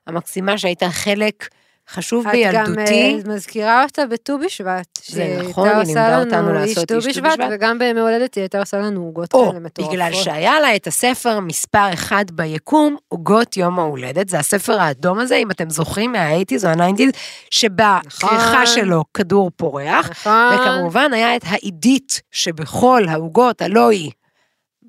המקסימה 0.08 0.58
שהייתה 0.58 0.90
חלק 0.90 1.48
חשוב 1.90 2.28
את 2.28 2.34
גם 2.54 2.66
בילדותי. 2.66 3.20
אה, 3.26 3.34
מזכירה 3.34 3.84
אותה 3.84 4.06
בט"ו 4.06 4.38
בשבט. 4.40 5.00
זה 5.06 5.38
נכון, 5.50 5.68
היא 5.68 5.78
לימדה 5.78 6.20
אותנו 6.20 6.54
לעשות 6.54 6.88
ט"ו 6.88 6.96
איש 6.96 7.06
ט"ו 7.06 7.10
בשבט. 7.10 7.40
וגם 7.52 7.80
בימי 7.80 8.00
הולדת 8.00 8.36
היא 8.36 8.42
הייתה 8.42 8.60
עושה 8.60 8.78
לנו 8.78 9.02
עוגות 9.02 9.32
כאלה 9.32 9.60
מטורפות. 9.60 9.94
בגלל 9.94 10.14
שהיה 10.14 10.60
לה 10.60 10.76
את 10.76 10.88
הספר 10.88 11.40
מספר 11.40 11.94
אחד 11.94 12.26
ביקום, 12.32 12.96
עוגות 13.08 13.58
יום 13.58 13.80
ההולדת, 13.80 14.30
זה 14.30 14.40
הספר 14.40 14.82
האדום 14.82 15.20
הזה, 15.20 15.36
אם 15.36 15.52
אתם 15.52 15.70
זוכרים, 15.70 16.12
מה-80's 16.12 16.66
או 16.66 16.70
ה-90's, 16.70 17.18
שבכריכה 17.50 18.36
נכון. 18.36 18.66
שלו 18.66 19.04
כדור 19.14 19.52
פורח, 19.56 20.10
נכון. 20.10 20.56
וכמובן 20.56 21.14
היה 21.14 21.36
את 21.36 21.42
העידית 21.46 22.22
שבכל 22.32 23.04
העוגות, 23.10 23.62
הלא 23.62 23.90
היא 23.90 24.12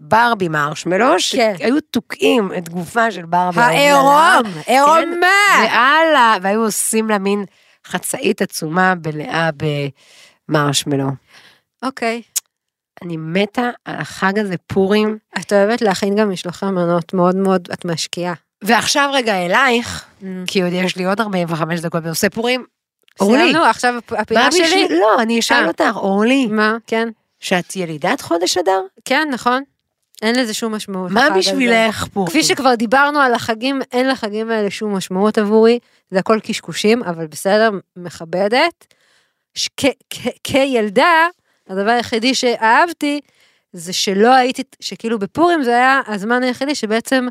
ברבי 0.08 0.48
מרשמלו, 0.48 1.06
כן. 1.10 1.18
שהיו 1.58 1.80
תוקעים 1.80 2.50
את 2.58 2.68
גופה 2.68 3.10
של 3.10 3.26
ברבי. 3.26 3.60
העירום, 3.60 4.52
עירומה. 4.66 5.26
והלאה, 5.62 6.36
והיו 6.42 6.60
עושים 6.64 7.08
לה 7.10 7.18
מין 7.18 7.44
חצאית 7.86 8.42
עצומה 8.42 8.94
מלאה 9.06 9.50
במרשמלו. 10.48 11.08
אוקיי. 11.82 12.22
אני 13.02 13.16
מתה 13.16 13.70
על 13.84 13.94
החג 13.98 14.38
הזה 14.38 14.54
פורים, 14.66 15.18
את 15.40 15.52
אוהבת 15.52 15.82
להכין 15.82 16.16
גם 16.16 16.30
משלוחי 16.30 16.66
מנות 16.66 17.14
מאוד 17.14 17.36
מאוד, 17.36 17.68
את 17.72 17.84
משקיעה. 17.84 18.34
ועכשיו 18.64 19.10
רגע 19.12 19.46
אלייך, 19.46 20.04
כי 20.46 20.62
עוד 20.62 20.72
יש 20.72 20.96
לי 20.96 21.04
עוד 21.04 21.20
45 21.20 21.80
דקות 21.80 22.02
בנושא 22.02 22.28
פורים. 22.28 22.64
אורלי, 23.20 23.38
סיימנו, 23.42 23.64
עכשיו 23.64 23.94
הפ- 23.98 24.12
מה 24.12 24.46
הפינה 24.46 24.52
שלי? 24.52 24.86
לא, 24.90 25.22
אני 25.22 25.38
אשאל 25.38 25.62
אה. 25.62 25.68
אותך, 25.68 25.96
אורלי, 25.96 26.46
מה? 26.46 26.76
כן. 26.86 27.08
שאת 27.40 27.76
ילידת 27.76 28.20
חודש 28.20 28.56
אדר? 28.58 28.80
כן, 29.04 29.28
נכון. 29.32 29.62
אין 30.22 30.36
לזה 30.38 30.54
שום 30.54 30.74
משמעות. 30.74 31.10
מה. 31.10 31.28
בשבילך 31.38 32.04
פורים? 32.12 32.28
כפי 32.28 32.42
שכבר 32.44 32.74
דיברנו 32.74 33.20
על 33.20 33.34
החגים, 33.34 33.80
אין 33.92 34.08
לחגים 34.08 34.50
האלה 34.50 34.70
שום 34.70 34.96
משמעות 34.96 35.38
עבורי, 35.38 35.78
זה 36.10 36.18
הכל 36.18 36.38
קשקושים, 36.42 37.02
אבל 37.02 37.26
בסדר, 37.26 37.70
מכבדת. 37.96 38.94
ש- 39.54 39.68
כ- 39.76 39.96
כ- 40.10 40.36
כילדה, 40.44 41.26
הדבר 41.68 41.90
היחידי 41.90 42.34
שאהבתי, 42.34 43.20
זה 43.72 43.92
שלא 43.92 44.34
הייתי, 44.34 44.62
שכאילו 44.80 45.18
בפורים 45.18 45.62
זה 45.62 45.70
היה 45.70 46.00
הזמן 46.06 46.42
היחידי 46.42 46.74
שבעצם 46.74 47.26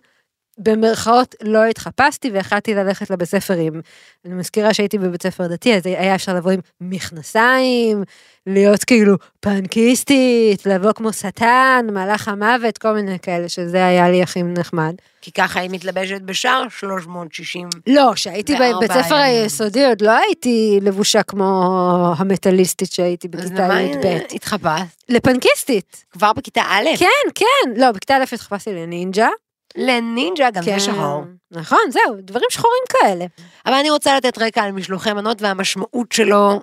במרכאות 0.58 1.36
לא 1.44 1.66
התחפשתי 1.66 2.30
והחלטתי 2.30 2.74
ללכת 2.74 3.10
לבית 3.10 3.30
ספר 3.30 3.54
עם, 3.54 3.82
אני 4.26 4.34
מזכירה 4.34 4.74
שהייתי 4.74 4.98
בבית 4.98 5.24
ספר 5.24 5.48
דתי, 5.48 5.76
אז 5.76 5.86
היה 5.86 6.16
אפשר 6.16 6.34
לבוא 6.34 6.52
עם 6.52 6.60
מכנסיים, 6.82 8.04
להיות 8.48 8.84
כאילו 8.84 9.18
פנקיסטית, 9.40 10.66
לבוא 10.66 10.92
כמו 10.92 11.14
שטן, 11.14 11.86
מלאך 11.92 12.28
המוות, 12.28 12.78
כל 12.78 12.94
מיני 12.94 13.20
כאלה, 13.20 13.50
שזה 13.50 13.86
היה 13.86 14.10
לי 14.10 14.24
הכי 14.24 14.44
נחמד. 14.44 14.96
כי 15.22 15.32
ככה 15.32 15.60
היא 15.60 15.70
מתלבשת 15.70 16.22
בשאר 16.22 16.64
360. 16.70 17.70
לא, 17.88 18.12
כשהייתי 18.14 18.56
בבית 18.56 18.92
ספר. 18.92 19.16
היסודי 19.16 19.86
עוד 19.86 20.02
לא 20.02 20.12
הייתי 20.12 20.80
לבושה 20.82 21.24
כמו 21.24 22.14
המטאליסטית 22.18 22.92
שהייתי 22.92 23.28
אז 23.34 23.46
בכיתה 23.46 23.68
למה 23.68 23.82
י"ב. 23.82 24.20
התחפשת? 24.36 24.84
לפנקיסטית. 25.10 26.06
כבר 26.12 26.34
בכיתה 26.34 26.62
א'? 26.62 26.98
כן, 26.98 27.30
כן. 27.36 27.82
לא, 27.82 27.92
בכיתה 27.92 28.18
א' 28.18 28.24
התחפשתי 28.34 28.74
לנינג'ה. 28.74 29.28
לנינג'ה 29.76 30.52
גם 30.52 30.64
כן. 30.64 30.80
זה 30.80 30.86
שחור. 30.86 31.24
נכון, 31.52 31.80
זהו, 31.90 32.16
דברים 32.20 32.48
שחורים 32.50 32.84
כאלה. 32.90 33.26
אבל 33.66 33.74
אני 33.74 33.90
רוצה 33.90 34.18
לתת 34.18 34.38
רקע 34.38 34.64
על 34.64 34.72
משלוחי 34.72 35.14
מנות 35.14 35.42
והמשמעות 35.42 36.12
שלו 36.12 36.62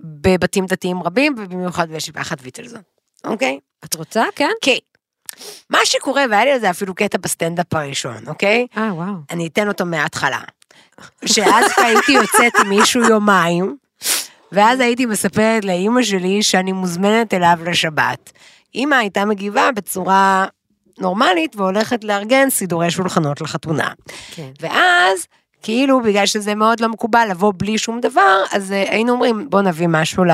בבתים 0.00 0.66
דתיים 0.66 1.02
רבים, 1.02 1.34
ובמיוחד 1.38 1.90
במשפחת 1.90 2.38
ויטלזון, 2.42 2.80
אוקיי? 3.24 3.58
את 3.84 3.94
רוצה? 3.94 4.24
כן? 4.34 4.50
כן. 4.62 4.76
מה 5.70 5.78
שקורה, 5.84 6.24
והיה 6.30 6.44
לי 6.44 6.52
על 6.52 6.60
זה 6.60 6.70
אפילו 6.70 6.94
קטע 6.94 7.18
בסטנדאפ 7.18 7.74
הראשון, 7.74 8.28
אוקיי? 8.28 8.66
אה, 8.76 8.94
וואו. 8.94 9.12
אני 9.30 9.46
אתן 9.46 9.68
אותו 9.68 9.86
מההתחלה. 9.86 10.40
שאז 11.24 11.64
הייתי 11.84 12.12
יוצאת 12.12 12.52
עם 12.60 12.68
מישהו 12.68 13.02
יומיים, 13.02 13.76
ואז 14.52 14.80
הייתי 14.80 15.06
מספרת 15.06 15.64
לאימא 15.64 16.02
שלי 16.02 16.42
שאני 16.42 16.72
מוזמנת 16.72 17.34
אליו 17.34 17.58
לשבת. 17.66 18.32
אימא 18.74 18.94
הייתה 18.94 19.24
מגיבה 19.24 19.68
בצורה 19.74 20.46
נורמלית 21.02 21.56
והולכת 21.56 22.04
לארגן 22.04 22.50
סידורי 22.50 22.90
שולחנות 22.90 23.40
לחתונה. 23.40 23.88
כן. 24.34 24.48
ואז, 24.60 25.26
כאילו, 25.62 26.02
בגלל 26.02 26.26
שזה 26.26 26.54
מאוד 26.54 26.80
לא 26.80 26.88
מקובל 26.88 27.26
לבוא 27.30 27.52
בלי 27.56 27.78
שום 27.78 28.00
דבר, 28.00 28.42
אז 28.52 28.72
אה, 28.72 28.84
היינו 28.90 29.12
אומרים, 29.12 29.50
בוא 29.50 29.62
נביא 29.62 29.86
משהו 29.90 30.24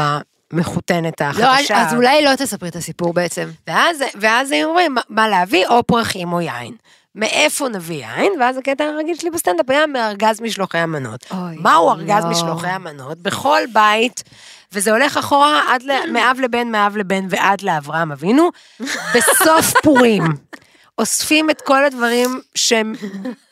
למחותנת 0.52 1.20
החדשה. 1.20 1.74
לא, 1.74 1.80
אז 1.80 1.94
אולי 1.94 2.24
לא 2.24 2.34
תספרי 2.36 2.68
את 2.68 2.76
הסיפור 2.76 3.12
בעצם. 3.14 3.48
ואז, 3.66 4.02
ואז 4.20 4.50
היו 4.50 4.68
אומרים, 4.68 4.96
מה- 5.08 5.28
להביא, 5.28 5.66
או 5.66 5.86
פרחים 5.86 6.32
או 6.32 6.40
יין. 6.40 6.74
מאיפה 7.14 7.68
נביא 7.68 8.04
יין? 8.06 8.32
ואז 8.40 8.56
הקטע 8.56 8.84
הרגיל 8.84 9.14
שלי 9.14 9.30
בסטנדאפ 9.30 9.70
היה 9.70 9.86
מארגז 9.86 10.40
משלוחי 10.40 10.78
המנות. 10.78 11.24
אוי, 11.30 11.56
מהו 11.60 11.90
ארגז 11.90 12.24
לא. 12.24 12.30
משלוחי 12.30 12.68
המנות? 12.68 13.18
בכל 13.18 13.60
בית, 13.72 14.22
וזה 14.72 14.90
הולך 14.90 15.16
אחורה 15.16 15.62
עד 15.68 15.82
מאב 16.12 16.40
לבן, 16.40 16.68
מאב 16.70 16.96
לבן 16.96 17.26
ועד 17.30 17.62
לאברהם 17.62 18.12
אבינו, 18.12 18.50
בסוף 19.14 19.72
פורים. 19.82 20.24
אוספים 20.98 21.50
את 21.50 21.60
כל 21.60 21.84
הדברים 21.84 22.40
שהם 22.54 22.92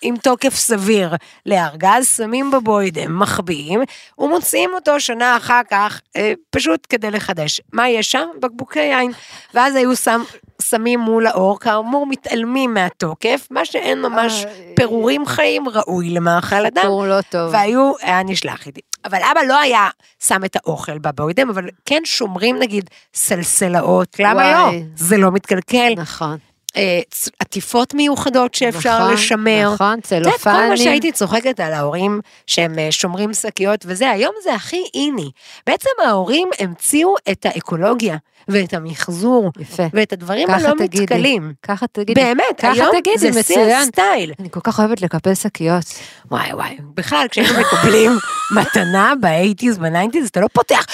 עם 0.02 0.16
תוקף 0.16 0.54
סביר 0.54 1.14
לארגז, 1.46 2.08
שמים 2.16 2.50
בבוידם, 2.50 3.18
מחביאים, 3.18 3.80
ומוציאים 4.18 4.70
אותו 4.74 5.00
שנה 5.00 5.36
אחר 5.36 5.60
כך, 5.70 6.00
אה, 6.16 6.32
פשוט 6.50 6.86
כדי 6.88 7.10
לחדש. 7.10 7.60
מה 7.72 7.88
יש 7.88 8.12
שם? 8.12 8.28
בקבוקי 8.40 8.80
יין. 8.80 9.12
ואז 9.54 9.74
היו 9.74 9.96
שם, 9.96 10.22
שמים 10.62 11.00
מול 11.00 11.26
האור, 11.26 11.60
כאמור 11.60 12.06
מתעלמים 12.06 12.74
מהתוקף, 12.74 13.46
מה 13.50 13.64
שאין 13.64 14.02
ממש 14.02 14.44
אוי. 14.44 14.74
פירורים 14.76 15.26
חיים 15.26 15.68
ראוי 15.68 16.10
למאכל 16.10 16.66
אדם. 16.66 16.82
סיפור 16.82 17.06
לא 17.06 17.20
טוב. 17.20 17.52
והיו, 17.52 17.92
היה 18.00 18.22
נשלח 18.22 18.66
איתי. 18.66 18.80
אבל 19.04 19.18
אבא 19.32 19.40
לא 19.48 19.58
היה 19.58 19.88
שם 20.22 20.44
את 20.44 20.56
האוכל 20.56 20.98
בבוידם, 20.98 21.50
אבל 21.50 21.68
כן 21.84 22.02
שומרים 22.04 22.58
נגיד 22.58 22.90
סלסלאות, 23.14 24.16
למה 24.18 24.42
וואי. 24.42 24.78
לא? 24.80 24.86
זה 24.96 25.16
לא 25.16 25.32
מתקלקל. 25.32 25.92
נכון. 25.96 26.38
אה, 26.76 27.00
עטיפות 27.38 27.94
מיוחדות 27.94 28.54
שאפשר 28.54 28.98
נכון, 28.98 29.12
לשמר. 29.14 29.70
נכון, 29.74 29.98
את 29.98 30.12
יודעת, 30.12 30.34
כל 30.40 30.50
מה 30.50 30.56
צלופנים. 30.56 30.76
שהייתי 30.76 31.12
צוחקת 31.12 31.60
על 31.60 31.72
ההורים 31.72 32.20
שהם 32.46 32.78
אה, 32.78 32.88
שומרים 32.90 33.34
שקיות 33.34 33.84
וזה, 33.88 34.10
היום 34.10 34.34
זה 34.44 34.54
הכי 34.54 34.84
in. 34.94 35.30
בעצם 35.66 35.90
ההורים 36.06 36.48
המציאו 36.58 37.14
את 37.30 37.46
האקולוגיה 37.46 38.16
ואת 38.48 38.74
המחזור 38.74 39.50
יפה. 39.58 39.82
ואת 39.92 40.12
הדברים 40.12 40.50
הלא 40.50 40.70
תגידי. 40.78 41.02
מתכלים. 41.02 41.52
ככה 41.62 41.86
תגידי. 41.86 42.14
באמת, 42.24 42.44
ככה 42.58 42.72
היום 42.72 42.88
תגידי, 43.00 43.18
זה 43.18 43.40
מצוין. 43.40 43.82
הסטייל. 43.82 44.32
אני 44.40 44.50
כל 44.50 44.60
כך 44.60 44.80
אוהבת 44.80 45.00
לקפל 45.00 45.34
שקיות. 45.34 45.84
וואי 46.30 46.52
וואי, 46.52 46.76
בכלל 46.94 47.26
כשהיינו 47.30 47.60
מקבלים 47.60 48.10
מתנה 48.50 49.12
ב 49.20 49.26
eighties, 49.26 49.78
ב 49.78 49.83
nineties, 49.83 50.28
אתה 50.28 50.40
לא 50.40 50.48
פותח, 50.52 50.84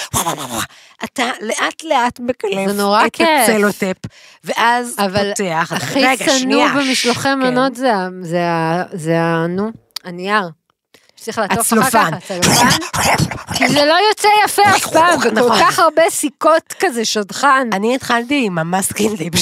אתה 1.03 1.23
לאט 1.41 1.83
לאט 1.83 2.19
מקלף 2.19 2.69
את. 3.05 3.21
הצלוטפ, 3.43 3.97
ואז 4.43 4.95
אבל 4.99 5.29
פותח. 5.33 5.73
אתה- 5.77 5.85
הכי 5.85 6.29
שנוא 6.39 6.67
במשלוחי 6.67 7.21
כן. 7.29 7.39
מנות 7.39 7.75
זה 7.75 9.19
ה-. 9.19 9.45
נו, 9.49 9.71
הנייר. 10.03 10.49
שצריך 11.15 11.37
לעטוף 11.37 11.73
אחר. 11.73 11.89
כך, 11.89 12.13
הצלופן. 12.13 12.69
כי 13.53 13.67
זה 13.69 13.85
לא 13.85 13.95
יוצא 14.09 14.27
יפה 14.45 14.61
אף 14.75 14.87
פעם, 14.93 15.19
וכל 15.19 15.31
נכון. 15.31 15.59
כך 15.59 15.79
הרבה 15.79 16.01
סיכות 16.09 16.73
כזה 16.79 17.05
שדכן. 17.05 17.69
אני 17.73 17.95
התחלתי 17.95 18.43
עם 18.45 18.57
המסקינליפ 18.57 19.33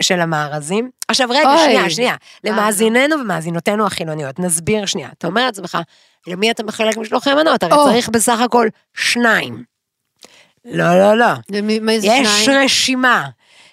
של, 0.00 0.20
המארזים. 0.20 0.90
עכשיו 1.08 1.28
רגע. 1.30 1.54
שנייה, 1.64 1.90
שנייה. 1.90 2.12
אה, 2.12 2.16
למאזיננו 2.44 3.16
ומאזינותינו 3.20 3.86
החילוניות, 3.86 4.38
נסביר 4.38 4.86
שנייה. 4.86 5.08
אתה 5.18 5.26
אומר 5.26 5.44
לעצמך, 5.46 5.78
למי 6.26 6.50
אתה 6.50 6.62
מחלק 6.62 6.96
משלוחי 6.96 7.34
מנות? 7.34 7.62
הרי. 7.62 7.74
צריך 7.92 8.08
בסך 8.08 8.40
הכל 8.40 8.68
שניים. 8.94 9.62
לא, 10.64 10.98
לא, 10.98 11.14
לא. 11.14 11.26
למי- 11.50 11.78
מאיזה 11.78 12.06
יש 12.06 12.44
שניים? 12.44 12.64
רשימה 12.64 13.28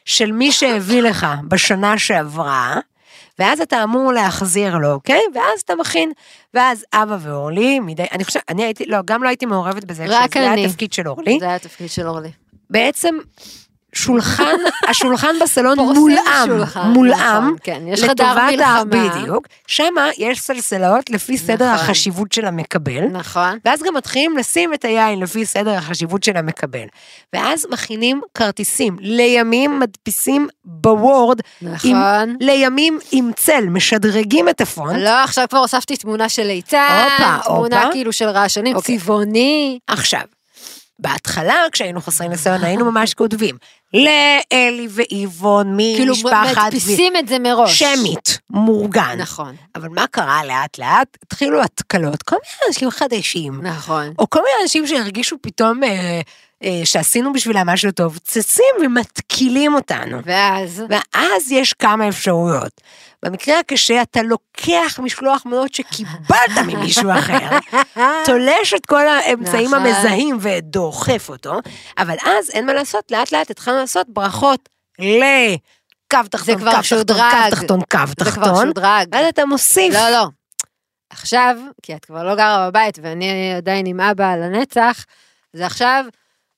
של 0.06 0.32
מי 0.32 0.52
שהביא 0.52 1.02
לך 1.02 1.28
בשנה 1.48 1.98
שעברה, 1.98 2.76
ואז 3.40 3.62
אתה 3.62 3.84
אמור 3.84 4.14
להחזיר 4.14 4.78
לו, 4.78 4.92
אוקיי? 4.92 5.22
ואז 5.36 5.62
אתה 5.62 5.76
מכין, 5.76 6.12
ואז 6.54 6.86
אבא 6.94 7.18
ואורלי, 7.22 7.80
מדי, 7.80 8.06
אני 8.12 8.24
חושבת, 8.26 8.44
אני 8.50 8.64
הייתי, 8.64 8.86
לא, 8.86 8.98
גם 9.06 9.24
לא 9.24 9.28
הייתי 9.28 9.46
מעורבת 9.46 9.84
בזה, 9.84 10.06
רק 10.10 10.34
שזה 10.34 10.44
היה 10.44 10.54
אני. 10.54 10.66
התפקיד 10.66 10.94
של 10.94 11.08
אורלי. 11.08 11.38
זה 11.40 11.46
היה 11.46 11.56
התפקיד 11.56 11.90
של 11.90 12.08
אורלי. 12.08 12.32
בעצם 12.70 13.16
שולחן, 13.96 14.56
השולחן 14.90 15.36
בסלון 15.42 15.80
מולאם, 15.80 16.50
מולאם, 16.86 17.18
נכון, 17.20 17.56
כן, 17.64 17.82
יש 17.88 18.04
חדר 18.04 18.12
לטובת 18.12 18.28
ה- 18.66 18.84
מלחמה. 18.84 18.84
בדיוק, 19.20 19.48
שמה 19.68 20.08
יש 20.18 20.40
סלסלות 20.40 21.10
לפי 21.10 21.38
סדר 21.38 21.74
נכון. 21.74 21.86
החשיבות 21.86 22.32
של 22.32 22.46
המקבל. 22.46 23.02
נכון. 23.12 23.58
ואז 23.66 23.84
גם 23.84 23.94
מתחילים 23.94 24.38
לשים 24.38 24.74
את 24.74 24.86
היין 24.86 25.20
לפי 25.20 25.46
סדר 25.46 25.72
החשיבות 25.72 26.24
של 26.24 26.38
המקבל. 26.38 26.86
ואז 27.34 27.66
מכינים 27.72 28.22
כרטיסים, 28.34 28.98
לימים 29.00 29.80
מדפיסים 29.80 30.48
בוורד, 30.66 31.40
עם, 31.62 31.70
נכון. 31.74 32.36
לימים 32.42 33.00
עם 33.12 33.32
צל, 33.36 33.66
משדרגים 33.70 34.50
את 34.50 34.62
הפונט. 34.62 34.98
לא, 35.04 35.24
עכשיו 35.24 35.46
כבר 35.50 35.60
הוספתי 35.60 35.98
תמונה 35.98 36.30
של 36.30 36.44
ליצן, 36.44 37.08
הופה, 37.18 37.44
תמונה 37.48 37.78
הופה. 37.82 37.92
כאילו 37.92 38.14
של 38.14 38.26
רעשנים, 38.30 38.76
אוקיי. 38.76 38.98
צבעוני. 39.00 39.80
עכשיו, 39.88 40.22
בהתחלה, 41.00 41.56
כשהיינו 41.72 42.02
חסרי 42.02 42.28
ניסיון, 42.28 42.64
היינו 42.64 42.92
ממש 42.92 43.14
כותבים, 43.14 43.56
לאלי 43.96 44.88
ואיבון 44.90 45.78
כאילו 45.96 46.14
ממשפחת 46.14 46.74
מדפיסים 46.74 47.16
את 47.16 47.28
זה 47.28 47.40
מראש. 47.40 47.80
שמית, 47.80 48.40
מאורגן. 48.50 49.16
נכון, 49.18 49.56
אבל 49.76 49.90
מה 49.90 50.08
קרה 50.08 50.46
לאט 50.46 50.78
לאט? 50.80 51.18
התחילו 51.24 51.62
התקלות, 51.62 52.24
כל 52.24 52.36
מיני 52.36 52.68
אנשים 52.68 52.90
חדשים, 52.90 53.62
נכון. 53.62 54.14
או 54.20 54.30
כל 54.30 54.40
מיני 54.40 54.64
אנשים 54.64 54.88
שהרגישו 54.88 55.36
פתאום 55.42 55.84
אה, 55.84 56.22
אה, 56.64 56.82
שעשינו 56.84 57.34
בשבילם 57.34 57.70
משהו 57.70 57.92
טוב, 57.92 58.18
צצים 58.18 58.76
ומתקילים 58.82 59.74
אותנו. 59.74 60.18
ואז, 60.26 60.84
ואז 60.90 61.52
יש 61.52 61.74
כמה 61.74 62.10
אפשרויות. 62.10 62.82
במקרה 63.26 63.60
הקשה 63.60 64.02
אתה 64.02 64.22
לוקח 64.22 65.00
משלוח 65.04 65.46
מנות 65.46 65.74
שקיבלת 65.74 66.58
ממישהו 66.68 67.12
אחר, 67.12 67.58
תולש 68.26 68.74
את 68.74 68.86
כל 68.86 69.08
האמצעים 69.08 69.66
נכון. 69.74 69.86
המזהים 69.86 70.38
ודוחף 70.42 71.30
אותו, 71.30 71.60
אבל 71.98 72.16
אז 72.26 72.50
אין 72.50 72.66
מה 72.66 72.74
לעשות, 72.74 73.12
לאט 73.12 73.32
לאט 73.32 73.52
התחלנו 73.52 73.78
לעשות 73.78 74.08
ברכות 74.10 74.70
לקו 75.00 76.20
תחתון, 76.30 76.58
כבר 76.58 76.72
קו 76.72 76.82
תחתון. 76.82 77.06
קו 77.20 77.56
תחתון, 77.56 77.82
קו 77.92 77.98
זה 78.08 78.32
כבר 78.32 78.46
תחתון, 78.46 78.68
שודרג. 78.68 79.08
ואז 79.12 79.26
אתה 79.30 79.46
מוסיף. 79.46 79.94
לא, 79.94 80.10
לא. 80.10 80.28
עכשיו, 81.10 81.56
כי 81.84 81.96
את 81.96 82.06
כבר 82.06 82.24
לא 82.24 82.36
גרה 82.36 82.70
בבית 82.70 83.00
ואני 83.02 83.54
עדיין 83.54 83.86
עם 83.86 84.00
אבא 84.00 84.32
על 84.32 84.44
הנצח, 84.44 85.06
זה 85.54 85.66
עכשיו 85.66 86.06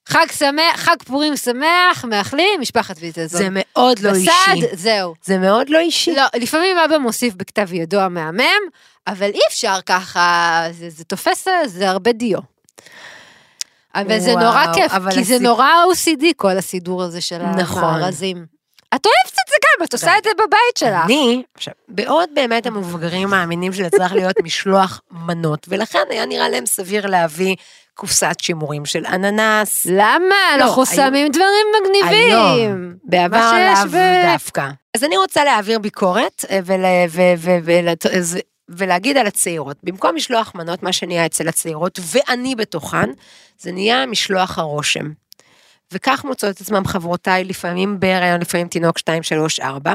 חג 0.08 0.26
שמח, 0.38 0.76
חג 0.80 0.96
פורים 1.06 1.38
שמח, 1.38 2.06
מאחלים, 2.06 2.62
משפחת 2.62 2.96
ויטלזון. 3.00 3.42
זה 3.42 3.48
מאוד 3.52 4.00
לא 4.00 4.14
אישי. 4.14 4.30
בסד, 4.32 4.76
זהו. 4.76 5.14
זה 5.24 5.38
מאוד 5.38 5.70
לא 5.70 5.80
אישי. 5.80 6.16
לא, 6.16 6.24
לפעמים 6.36 6.78
אבא 6.78 6.98
מוסיף 6.98 7.34
בכתב 7.34 7.74
ידו 7.74 8.00
המהמם, 8.00 8.62
אבל 9.08 9.30
אי 9.34 9.40
אפשר 9.50 9.76
ככה, 9.86 10.64
זה, 10.72 10.90
זה 10.90 11.04
תופס, 11.04 11.48
זה 11.66 11.90
הרבה 11.90 12.12
דיו. 12.12 12.40
אבל 13.96 14.20
זה 14.20 14.36
נורא 14.36 14.66
כיף, 14.74 14.92
כי 15.14 15.24
זה 15.24 15.36
הסיפ- 15.36 15.42
נורא 15.44 15.68
OCD 15.94 16.24
כל 16.36 16.58
הסידור 16.58 17.04
הזה 17.04 17.22
של 17.22 17.38
נכון. 17.44 17.84
המארזים. 17.84 18.46
את 18.96 19.06
אוהבת 19.06 19.32
את 19.34 19.50
זה 19.50 19.56
גם, 19.64 19.86
את 19.86 19.94
עושה 19.94 20.18
את 20.18 20.24
זה 20.24 20.30
בבית 20.38 20.78
שלך. 20.78 21.06
אני, 21.06 21.44
עכשיו, 21.56 21.74
בעוד 21.88 22.30
באמת 22.36 22.66
המבוגרים 22.66 23.30
מאמינים 23.30 23.74
שזה 23.74 23.90
צריך 23.90 24.14
להיות 24.14 24.36
משלוח 24.44 25.02
מנות, 25.12 25.66
ולכן 25.70 26.00
היה 26.10 26.26
נראה 26.26 26.50
להם 26.50 26.66
סביר 26.66 27.08
להביא 27.08 27.56
קופסת 27.98 28.36
שימורים 28.42 28.86
של 28.86 29.06
אננס. 29.06 29.86
למה? 29.90 30.20
לא, 30.58 30.64
אנחנו 30.64 30.84
היום- 30.92 31.08
שמים 31.10 31.32
דברים 31.32 31.66
מגניבים. 31.82 32.38
היום, 32.38 32.94
בעבר 33.04 33.38
עליו 33.38 33.86
ב- 33.92 34.32
דווקא. 34.34 34.68
אז 34.96 35.04
אני 35.04 35.18
רוצה 35.18 35.44
להעביר 35.44 35.80
ביקורת 35.80 36.46
אה, 36.50 36.60
ול, 36.66 36.82
ו, 37.10 37.22
ו, 37.38 37.52
ול, 37.64 37.88
אז- 38.18 38.38
ולהגיד 38.70 39.18
על 39.18 39.28
הצעירות. 39.28 39.78
במקום 39.84 40.16
משלוח 40.16 40.52
מנות, 40.56 40.84
מה 40.84 40.94
שנהיה 40.94 41.26
אצל 41.26 41.48
הצעירות, 41.48 42.00
ואני 42.02 42.56
בתוכן, 42.56 43.10
זה 43.60 43.72
נהיה 43.72 44.06
משלוח 44.06 44.58
הרושם. 44.60 45.06
וכך 45.94 46.24
מוצאות 46.26 46.56
את 46.56 46.62
עצמם 46.62 46.88
חברותיי, 46.88 47.44
לפעמים 47.44 48.00
בהיריון, 48.00 48.42
לפעמים 48.42 48.68
תינוק 48.68 48.98
2, 48.98 49.24
3, 49.24 49.60
4, 49.60 49.94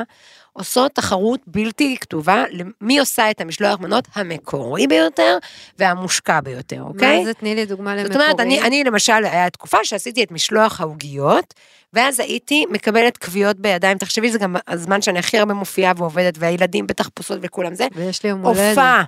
עושות 0.53 0.93
תחרות 0.95 1.41
בלתי 1.47 1.97
כתובה 2.01 2.45
למי 2.51 2.99
עושה 2.99 3.31
את 3.31 3.41
המשלוח 3.41 3.81
מנות 3.81 4.09
המקורי 4.15 4.87
ביותר 4.87 5.39
והמושקע 5.79 6.41
ביותר, 6.41 6.83
אוקיי? 6.83 7.19
מה 7.19 7.25
זה? 7.25 7.35
תני 7.35 7.55
לי 7.55 7.67
דוגמה 7.67 7.97
למקורי. 7.97 8.15
זאת 8.15 8.23
אומרת, 8.23 8.41
אני, 8.41 8.63
אני 8.63 8.85
למשל, 8.85 9.25
היה 9.25 9.51
תקופה 9.51 9.85
שעשיתי 9.85 10.25
את 10.25 10.31
משלוח 10.31 10.81
העוגיות, 10.81 11.55
ואז 11.93 12.21
הייתי 12.21 12.67
מקבלת 12.71 13.17
כוויות 13.17 13.57
בידיים, 13.57 13.99
תחשבי, 13.99 14.33
זה 14.33 14.39
גם 14.39 14.57
הזמן 14.69 15.03
שאני 15.03 15.19
הכי 15.19 15.39
הרבה 15.39 15.55
מופיעה 15.55 15.93
ועובדת, 15.97 16.35
והילדים 16.39 16.87
בתחפושות 16.87 17.39
וכולם 17.43 17.75
זה, 17.75 17.87
ויש 17.95 18.23
לי 18.23 18.31
יום 18.31 18.47
הולדת. 18.47 18.69
הופעה, 18.69 19.03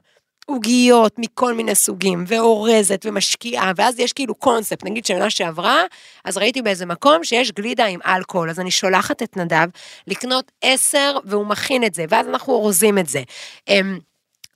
עוגיות 0.46 1.14
מכל 1.18 1.54
מיני 1.54 1.74
סוגים, 1.74 2.24
ואורזת 2.26 3.06
ומשקיעה, 3.08 3.72
ואז 3.76 3.98
יש 3.98 4.12
כאילו 4.12 4.34
קונספט, 4.34 4.84
נגיד 4.84 5.06
שנה 5.06 5.30
שעברה, 5.30 5.82
אז 6.24 6.36
ראיתי 6.36 6.62
באיזה 6.62 6.86
מקום 6.86 7.24
שיש 7.24 7.52
גלידה 7.52 7.86
עם 7.86 8.00
אלכוהול, 8.06 8.50
אז 8.50 8.60
אני 8.60 8.70
שולחת 8.70 9.22
את 9.22 9.36
נדב 9.36 9.66
לקנות 10.06 10.52
עשר, 10.62 11.18
והוא 11.24 11.46
מכין 11.46 11.84
את 11.84 11.94
זה, 11.94 12.04
ואז 12.08 12.28
אנחנו 12.28 12.52
אורזים 12.52 12.98
את 12.98 13.06
זה. 13.06 13.22
אמ, 13.68 13.98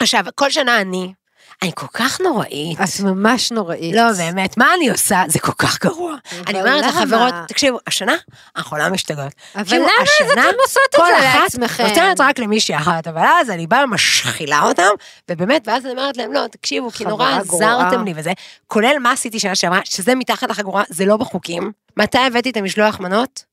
עכשיו, 0.01 0.25
כל 0.35 0.51
שנה 0.51 0.81
אני, 0.81 1.13
אני 1.63 1.71
כל 1.75 1.87
כך 1.93 2.21
נוראית. 2.21 2.81
את 2.81 3.01
ממש 3.01 3.53
נוראית. 3.53 3.95
לא, 3.95 4.03
באמת, 4.19 4.57
מה 4.57 4.75
אני 4.77 4.91
עושה? 4.91 5.23
זה 5.29 5.39
כל 5.39 5.53
כך 5.53 5.79
גרוע. 5.81 6.15
אני 6.47 6.61
אומרת? 6.61 6.85
לחברות, 6.85 7.35
תקשיבו, 7.49 7.79
השנה, 7.87 8.17
אנחנו 8.57 8.77
לא 8.77 8.89
משתגעות. 8.89 9.33
אבל 9.57 9.77
למה 9.77 9.87
אז 10.01 10.09
השנה, 10.09 10.33
אתן 10.49 10.57
עושות 10.63 10.83
את 10.91 10.97
כל 10.97 11.07
זה 11.07 11.29
אחת 11.29 11.41
לעצמכם? 11.43 11.87
נותנת 11.87 12.21
רק 12.21 12.39
למישהי 12.39 12.77
אחת, 12.77 13.07
אבל 13.07 13.23
אז 13.41 13.51
אני 13.51 13.67
באה 13.67 13.87
משחילה 13.87 14.63
אותם, 14.63 14.89
ובאמת, 15.31 15.69
ואז 15.69 15.85
אני 15.85 15.93
אומרת 15.93 16.17
להם, 16.17 16.33
לא, 16.33 16.47
תקשיבו, 16.51 16.91
כי 16.91 17.05
נורא. 17.05 17.31
עזרתם 17.31 18.05
לי 18.05 18.13
וזה, 18.17 18.33
כולל 18.67 18.97
מה 19.01 19.13
עשיתי 19.13 19.41
שנה 19.41 19.55
שעברה, 19.55 19.81
שזה 19.85 20.15
מתחת 20.15 20.51
לחגורה, 20.51 20.83
זה 20.89 21.05
לא 21.05 21.17
בחוקים. 21.17 21.73
מתי 21.97 22.19
הבאתי 22.19 22.51
את 22.51 22.57
המשלוח 22.57 23.01
מנות? 23.01 23.45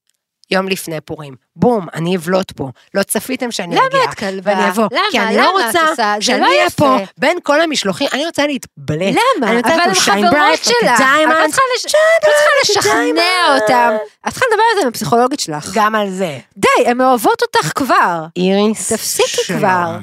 יום 0.51 0.67
לפני 0.67 1.01
פורים. 1.01 1.35
בום, 1.55 1.87
אני 1.93 2.15
אבלוט 2.15 2.51
פה. 2.51 2.69
לא 2.93 3.03
צפיתם 3.03 3.51
שאני 3.51 3.75
למה 3.75 3.85
אגיע. 3.87 4.03
את 4.03 4.13
כלבה? 4.13 4.51
ואני 4.51 4.69
אבוא. 4.69 4.87
למה? 4.91 5.01
כי 5.11 5.19
אני 5.19 5.37
למה 5.37 5.43
לא 5.43 5.65
רוצה 5.65 5.79
שאני 6.21 6.39
לא 6.39 6.45
אהיה. 6.45 6.69
פה 6.69 6.97
בין 7.17 7.37
כל 7.43 7.61
המשלוחים, 7.61 8.07
אני 8.13 8.25
רוצה 8.25 8.47
להתבלט. 8.47 9.15
למה? 9.37 9.51
אני 9.51 9.57
רוצה 9.57 9.75
אבל 9.75 9.81
הן 9.83 9.91
shine 9.91 9.95
חברות 9.97 10.63
שלך. 10.63 10.75
את 10.83 11.25
לא. 11.27 12.31
צריכה 12.31 12.49
לא 12.55 12.61
לשכנע. 12.61 13.55
אותם. 13.55 13.95
את 14.27 14.33
צריכה 14.33 14.45
לדבר 14.51 14.63
על 14.71 14.75
זה 14.75 14.81
עם 14.81 14.87
הפסיכולוגית 14.87 15.39
שלך. 15.39 15.71
גם 15.73 15.95
על 15.95 16.09
זה. 16.09 16.39
די, 16.57 16.67
הן 16.85 17.01
אוהבות 17.01 17.41
אותך 17.41 17.71
כבר. 17.75 18.25
איריס. 18.37 18.93
תפסיקי. 18.93 19.53
כבר. 19.53 19.97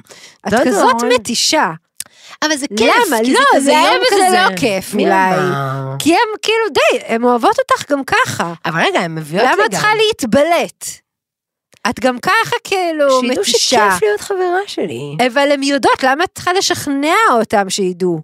את 0.49 0.55
כזאת. 0.65 1.03
מתישה. 1.15 1.71
אבל 2.43 2.57
זה 2.57 2.67
כיף. 2.77 2.95
למה? 3.07 3.17
כי 3.25 3.33
לא, 3.33 3.61
זה 3.61 3.73
כזה. 4.13 4.29
לא 4.51 4.57
כיף, 4.57 4.95
אולי. 4.95 5.35
כי 5.99 6.13
הם 6.15 6.21
כאילו, 6.43 6.65
די, 6.75 7.05
הן 7.15 7.25
אוהבות 7.25 7.57
אותך 7.59 7.91
גם 7.91 8.05
ככה. 8.05 8.53
אבל 8.65 8.81
רגע, 8.81 9.01
הן 9.01 9.15
מביאות 9.15 9.45
לי. 9.47 9.53
למה 9.53 9.65
את 9.67 9.71
צריכה 9.71 9.89
להתבלט? 9.95 10.85
את 11.91 12.01
גם 12.01 12.19
ככה 12.19 12.57
כאילו 12.65 13.11
שידעו 13.21 13.41
מתישה. 13.41 13.59
שכיף 13.91 14.03
להיות 14.03 14.21
חברה 14.21 14.61
שלי. 14.67 15.17
אבל 15.27 15.53
הן 15.53 15.63
יודעות, 15.63 16.03
למה 16.03 16.25
את 16.25 16.31
צריכה 16.35 16.53
לשכנע 16.53 17.15
אותם 17.33 17.71
שידעו? 17.71 18.21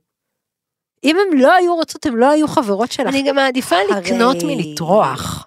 אם 1.05 1.17
הן 1.17 1.39
לא 1.39 1.53
היו 1.55 1.75
רוצות, 1.75 2.07
הן 2.07 2.15
לא 2.15 2.31
היו 2.31 2.49
חברות 2.49 2.93
שלך. 2.93 3.07
אני 3.07 3.23
גם 3.23 3.37
מעדיפה 3.37 3.77
לקנות 3.91 4.37
הרי- 4.43 4.57
מלטרוח. 4.57 5.45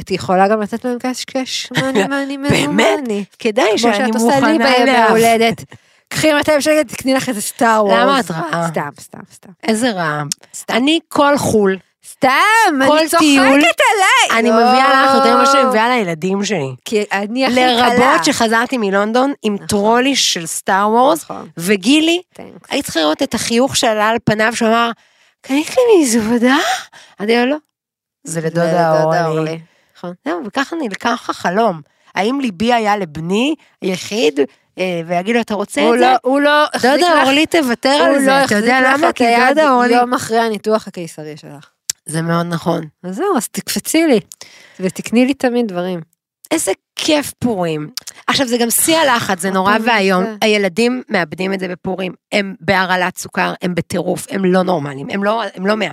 את 0.00 0.10
יכולה 0.10 0.48
גם 0.48 0.60
לתת 0.62 0.84
להם 0.84 0.96
קשקש, 1.00 1.68
מאני 1.80 2.04
מאני 2.06 2.36
מאני 2.36 2.66
באמת? 2.66 3.00
כדאי 3.38 3.68
כמו 3.70 3.78
שאני 3.78 3.94
שאת 4.06 4.14
עושה 4.14 4.40
לי 4.40 4.52
מוכנה 4.52 4.58
בימי 4.68 4.74
אליו. 4.82 4.94
ההולדת. 4.94 5.62
קחי 6.08 6.32
200 6.32 6.60
שקל, 6.60 6.82
תקני 6.82 7.14
לך 7.14 7.28
איזה 7.28 7.42
סטאר 7.42 7.84
וורס. 7.84 8.00
למה 8.00 8.20
את 8.20 8.30
רעה? 8.30 8.68
סתם, 8.68 8.88
סתם, 9.00 9.20
סתם. 9.32 9.50
איזה 9.68 9.90
רע. 9.90 10.22
אני 10.70 11.00
כל 11.08 11.38
חול, 11.38 11.76
סתם, 12.10 12.28
אני 12.82 13.08
צוחקת 13.08 13.80
עליי. 13.90 14.40
אני 14.40 14.48
לא. 14.48 14.56
מביאה 14.56 15.04
לך 15.04 15.14
יותר 15.14 15.36
ממה 15.36 15.46
שאני 15.46 15.64
מביאה 15.64 15.88
לילדים 15.88 16.44
שלי. 16.44 16.74
כי 16.84 17.04
אני 17.12 17.46
הכי 17.46 17.54
קלה. 17.54 17.94
לרבות 17.94 18.24
שחזרתי 18.24 18.78
מלונדון 18.78 19.32
עם 19.42 19.56
טרולי 19.68 20.16
של 20.16 20.46
סטאר 20.46 20.90
וורס, 20.90 21.22
נכון. 21.22 21.48
וגילי. 21.56 22.22
היית 22.68 22.84
צריכה 22.84 23.00
לראות 23.00 23.22
את 23.22 23.34
החיוך 23.34 23.76
שעלה 23.76 24.08
על 24.08 24.16
פניו, 24.24 24.56
שאמר, 24.56 24.90
קנית 25.40 25.68
לי 25.68 26.02
מזוודה? 26.02 26.56
אמרתי 27.20 27.36
לו, 27.36 27.46
לא. 27.46 27.56
זה 28.24 28.40
לדודה 28.40 29.02
אורלי. 29.02 29.58
נכון. 29.96 30.14
וככה 30.46 30.76
נלקח 30.76 31.30
החלום. 31.30 31.80
האם 32.14 32.40
ליבי 32.40 32.72
היה 32.72 32.96
לבני 32.96 33.54
היחיד, 33.82 34.40
אה, 34.40 34.44
ויגיד 35.06 35.34
לו, 35.34 35.40
אתה 35.40 35.54
רוצה 35.54 35.80
את 35.80 35.98
זה? 35.98 36.04
לא, 36.04 36.16
הוא 36.22 36.40
לא, 36.40 36.64
החזיק 36.74 36.90
דודה 36.90 37.14
לך- 37.14 37.22
אורלי 37.22 37.46
תוותר 37.46 37.88
על 37.88 38.12
לא 38.12 38.20
זה, 38.20 38.44
אתה 38.44 38.54
יודע 38.54 38.78
החזיק 38.78 39.02
למה? 39.02 39.12
כי 39.12 39.24
דודה 39.48 39.70
אורלי... 39.72 39.94
יום 39.94 40.14
אחרי 40.14 40.38
הניתוח 40.38 40.88
הקיסרי 40.88 41.36
שלך. 41.36 41.68
זה 42.06 42.22
מאוד 42.22 42.46
נכון. 42.46 42.84
אז 43.04 43.14
זהו, 43.16 43.36
אז 43.36 43.48
תקפצי 43.48 44.06
לי. 44.06 44.20
ותקני 44.80 45.26
לי 45.26 45.34
תמיד 45.34 45.68
דברים. 45.68 46.00
איזה 46.50 46.72
כיף 46.96 47.32
פורים. 47.38 47.90
עכשיו, 48.26 48.46
זה 48.48 48.58
גם 48.58 48.70
שיא 48.70 48.96
הלחץ, 48.96 49.40
זה 49.40 49.50
נורא 49.50 49.76
ואיום. 49.84 50.24
זה. 50.24 50.34
הילדים 50.42 51.02
מאבדים 51.08 51.54
את 51.54 51.60
זה 51.60 51.68
בפורים. 51.68 52.12
הם 52.32 52.54
בהרעלת 52.60 53.18
סוכר, 53.18 53.52
הם 53.62 53.74
בטירוף, 53.74 54.26
הם 54.30 54.44
לא 54.44 54.62
נורמליים, 54.62 55.06
הם 55.10 55.24
לא, 55.24 55.42
הם 55.54 55.66
לא 55.66 55.74
מאה. 55.74 55.92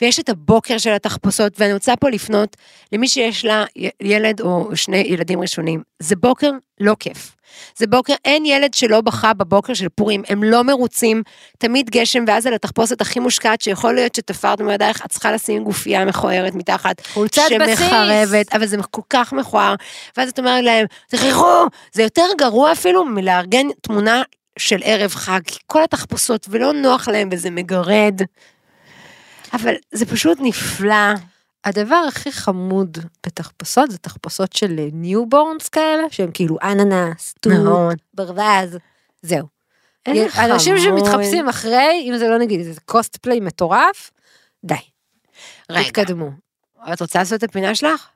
ויש 0.00 0.20
את 0.20 0.28
הבוקר 0.28 0.78
של 0.78 0.92
התחפושות, 0.92 1.60
ואני 1.60 1.72
רוצה 1.72 1.96
פה 1.96 2.10
לפנות 2.10 2.56
למי 2.92 3.08
שיש 3.08 3.44
לה 3.44 3.64
ילד 4.02 4.40
או 4.40 4.68
שני 4.76 4.96
ילדים 4.96 5.40
ראשונים. 5.40 5.82
זה 5.98 6.16
בוקר 6.16 6.50
לא 6.80 6.96
כיף. 6.98 7.36
זה 7.76 7.86
בוקר, 7.86 8.14
אין 8.24 8.46
ילד 8.46 8.74
שלא 8.74 9.00
בכה 9.00 9.32
בבוקר 9.32 9.74
של 9.74 9.88
פורים, 9.88 10.22
הם 10.28 10.42
לא 10.42 10.62
מרוצים, 10.62 11.22
תמיד 11.58 11.90
גשם, 11.90 12.24
ואז 12.26 12.46
על 12.46 12.54
התחפושת 12.54 13.00
הכי 13.00 13.20
מושקעת, 13.20 13.60
שיכול 13.60 13.94
להיות 13.94 14.14
שתפרת 14.14 14.60
מידייך, 14.60 15.04
את 15.04 15.10
צריכה 15.10 15.32
לשים 15.32 15.64
גופייה 15.64 16.04
מכוערת 16.04 16.54
מתחת, 16.54 17.06
חולצת 17.06 17.42
בסיס. 17.60 17.78
שמחרבת, 17.78 18.54
אבל 18.54 18.66
זה 18.66 18.76
כל 18.90 19.02
כך 19.10 19.32
מכוער, 19.32 19.74
ואז 20.16 20.28
את 20.28 20.38
אומרת 20.38 20.64
להם, 20.64 20.86
תכריחו, 21.08 21.66
זה 21.92 22.02
יותר 22.02 22.26
גרוע 22.38 22.72
אפילו 22.72 23.04
מלארגן 23.04 23.66
תמונה 23.80 24.22
של 24.58 24.80
ערב 24.84 25.10
חג, 25.14 25.40
כי 25.46 25.58
כל 25.66 25.84
התחפושות, 25.84 26.46
ולא 26.50 26.72
נוח 26.72 27.08
להם, 27.08 27.28
וזה 27.32 27.50
מגרד. 27.50 28.20
אבל 29.52 29.74
זה 29.92 30.06
פשוט 30.06 30.38
נפלא. 30.40 31.14
הדבר 31.64 32.02
הכי 32.08 32.32
חמוד 32.32 32.98
בתחפושות 33.26 33.90
זה 33.90 33.98
תחפושות 33.98 34.52
של 34.52 34.76
newborns 34.92 35.68
כאלה, 35.68 36.02
שהם 36.10 36.30
כאילו 36.34 36.56
אננס, 36.62 37.34
טור, 37.40 37.52
נכון. 37.52 37.94
ברווז, 38.14 38.78
זהו. 39.22 39.46
אנשים 40.38 40.76
חמוד. 40.76 40.98
שמתחפשים 40.98 41.48
אחרי, 41.48 42.06
אם 42.08 42.18
זה 42.18 42.28
לא 42.28 42.38
נגיד 42.38 42.60
איזה 42.60 42.80
cosplay 42.84 43.40
מטורף, 43.40 44.10
די, 44.64 44.74
רגע, 45.70 45.88
תתקדמו. 45.88 46.30
את 46.92 47.00
רוצה 47.00 47.18
לעשות 47.18 47.44
את 47.44 47.48
הפינה 47.50 47.74
שלך? 47.74 48.08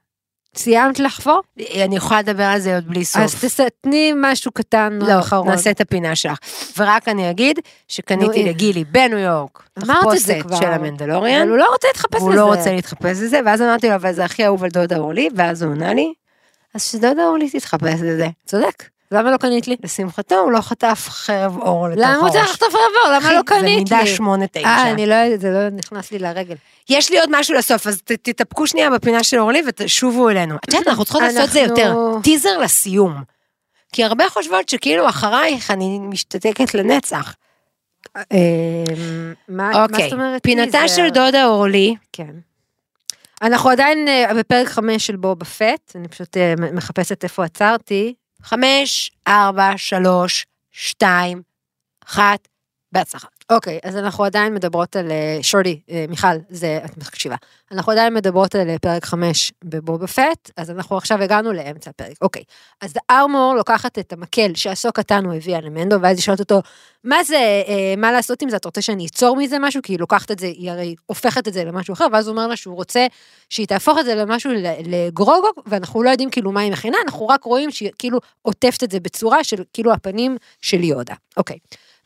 סיימת 0.56 0.98
לחפור? 0.98 1.40
אני 1.84 1.96
יכולה 1.96 2.20
לדבר 2.20 2.42
על 2.44 2.58
זה 2.60 2.74
עוד 2.74 2.88
בלי 2.88 3.04
סוף. 3.04 3.22
אז 3.22 3.34
תס- 3.44 3.60
תני 3.80 4.12
משהו 4.16 4.52
קטן 4.52 4.98
לא, 5.02 5.18
אחרון. 5.18 5.48
נעשה 5.50 5.70
את 5.70 5.80
הפינה 5.80 6.16
שלך. 6.16 6.38
ורק 6.78 7.08
אני 7.08 7.30
אגיד 7.30 7.58
שקניתי 7.88 8.42
נו, 8.44 8.48
לגילי 8.48 8.84
בניו 8.84 9.18
יורק 9.18 9.62
תחפושת. 9.74 10.44
של 10.60 10.66
המנדלוריאן. 10.66 11.40
אבל 11.42 11.48
הוא 11.50 11.58
לא 11.58 11.66
רוצה 11.72 11.88
להתחפש 11.88 12.14
לזה. 12.16 12.24
והוא 12.24 12.34
לא 12.34 12.44
רוצה 12.44 12.72
להתחפש 12.72 13.04
לזה, 13.20 13.40
ואז 13.46 13.62
אמרתי 13.62 13.88
לו, 13.88 13.94
אבל 13.94 14.12
זה 14.12 14.24
הכי 14.24 14.46
אהוב 14.46 14.64
על 14.64 14.70
דודה 14.70 14.96
אורלי, 14.96 15.28
ואז 15.36 15.62
הוא 15.62 15.72
עונה 15.72 15.94
לי, 15.94 16.12
אז 16.74 16.82
שדודה 16.84 17.22
אורלי 17.26 17.50
תתחפש 17.50 18.00
לזה. 18.02 18.28
צודק. 18.46 18.84
למה 19.12 19.30
לא 19.30 19.36
קנית 19.36 19.68
לי? 19.68 19.76
לשמחתו, 19.84 20.34
הוא 20.34 20.52
לא 20.52 20.60
חטף 20.60 21.06
חרב 21.08 21.58
אור 21.58 21.88
לתוך 21.88 22.00
למה 22.04 22.16
הוא 22.16 22.28
צריך 22.28 22.44
הראש. 22.44 22.50
לחטוף 22.50 22.74
רבור? 22.74 23.16
למה 23.16 23.32
לא 23.32 23.42
קנית 23.42 23.62
לי? 23.62 23.70
זה 23.88 23.96
מידה 23.96 24.06
שמונה 24.06 24.46
תשע. 24.46 24.66
אה, 24.66 24.90
אני 24.90 25.06
לא, 25.06 25.36
זה 25.36 25.50
לא 25.50 25.70
נכנס 25.70 26.12
לי 26.12 26.18
לרגל. 26.18 26.54
יש 26.88 27.10
לי 27.10 27.20
עוד 27.20 27.28
משהו 27.32 27.54
לסוף, 27.54 27.86
אז 27.86 28.02
תתאפקו 28.02 28.66
שנייה 28.66 28.90
בפינה 28.90 29.24
של 29.24 29.38
אורלי 29.38 29.62
ותשובו 29.66 30.28
אלינו. 30.28 30.56
את 30.56 30.74
יודעת, 30.74 30.88
אנחנו 30.88 31.04
צריכות 31.04 31.22
לעשות 31.22 31.44
את 31.44 31.50
זה 31.50 31.60
יותר. 31.60 31.94
טיזר 32.22 32.58
לסיום. 32.58 33.22
כי 33.92 34.04
הרבה 34.04 34.28
חושבות 34.28 34.68
שכאילו 34.68 35.08
אחרייך 35.08 35.70
אני 35.70 35.98
משתתקת 35.98 36.74
לנצח. 36.74 37.34
אה, 38.16 38.84
מה 39.48 39.82
אוקיי, 39.82 40.04
זאת 40.04 40.12
אומרת? 40.12 40.42
פינתה 40.42 40.80
טיזר? 40.82 40.96
של 40.96 41.08
דודה 41.08 41.46
אורלי, 41.46 41.94
כן. 42.12 42.32
אנחנו 43.42 43.70
עדיין 43.70 44.08
אה, 44.08 44.34
בפרק 44.34 44.68
חמש 44.68 45.06
של 45.06 45.16
בובה 45.16 45.44
פט, 45.44 45.96
אני 45.96 46.08
פשוט 46.08 46.36
אה, 46.36 46.54
מחפשת 46.72 47.24
איפה 47.24 47.44
עצרתי. 47.44 48.14
חמש, 48.42 49.10
ארבע, 49.28 49.70
שלוש, 49.76 50.46
שתיים, 50.72 51.42
אחת, 52.04 52.48
בהצלחה. 52.92 53.28
אוקיי, 53.52 53.78
אז 53.82 53.96
אנחנו 53.96 54.24
עדיין 54.24 54.54
מדברות 54.54 54.96
על, 54.96 55.10
אה, 55.10 55.38
שורדי, 55.42 55.80
אה, 55.90 56.04
מיכל, 56.08 56.26
זה, 56.50 56.80
את 56.84 56.96
מקשיבה. 56.96 57.36
אנחנו 57.72 57.92
עדיין 57.92 58.14
מדברות 58.14 58.54
על 58.54 58.70
אה, 58.70 58.78
פרק 58.78 59.04
חמש 59.04 59.52
בבובה 59.64 60.06
פט, 60.06 60.50
אז 60.56 60.70
אנחנו 60.70 60.96
עכשיו 60.96 61.22
הגענו 61.22 61.52
לאמצע 61.52 61.90
הפרק. 61.90 62.16
אוקיי, 62.22 62.42
אז 62.80 62.94
ארמור 63.10 63.54
לוקחת 63.56 63.98
את 63.98 64.12
המקל 64.12 64.54
שהסוק 64.54 64.96
קטן 64.96 65.24
הוא 65.24 65.34
הביאה 65.34 65.60
למנדו, 65.60 65.96
ואז 66.02 66.16
היא 66.16 66.22
שואלת 66.22 66.40
אותו, 66.40 66.62
מה 67.04 67.24
זה, 67.24 67.62
מה 67.96 68.12
לעשות 68.12 68.42
עם 68.42 68.50
זה, 68.50 68.56
אתה 68.56 68.68
רוצה 68.68 68.82
שאני 68.82 69.06
אצור 69.06 69.36
מזה 69.36 69.58
משהו? 69.58 69.82
כי 69.82 69.92
היא 69.92 69.98
לוקחת 69.98 70.30
את 70.30 70.38
זה, 70.38 70.46
היא 70.46 70.70
הרי 70.70 70.94
הופכת 71.06 71.48
את 71.48 71.52
זה 71.52 71.64
למשהו 71.64 71.92
אחר, 71.92 72.06
ואז 72.12 72.26
הוא 72.26 72.32
אומר 72.36 72.46
לה 72.46 72.56
שהוא 72.56 72.74
רוצה 72.74 73.06
שהיא 73.50 73.66
תהפוך 73.66 73.98
את 73.98 74.04
זה 74.04 74.14
למשהו 74.14 74.50
לגרוגו, 74.84 75.48
ואנחנו 75.66 76.02
לא 76.02 76.10
יודעים 76.10 76.30
כאילו 76.30 76.52
מה 76.52 76.60
היא 76.60 76.72
מכינה, 76.72 76.98
אנחנו 77.04 77.28
רק 77.28 77.44
רואים 77.44 77.70
שהיא 77.70 77.90
כאילו 77.98 78.18
עוטפת 78.42 78.84
את 78.84 78.90
זה 78.90 79.00
בצורה 79.00 79.44
של 79.44 79.62
כאילו 79.72 79.92
הפנים 79.92 80.36
של 80.62 80.84
יודה. 80.84 81.14
אוקיי. 81.36 81.58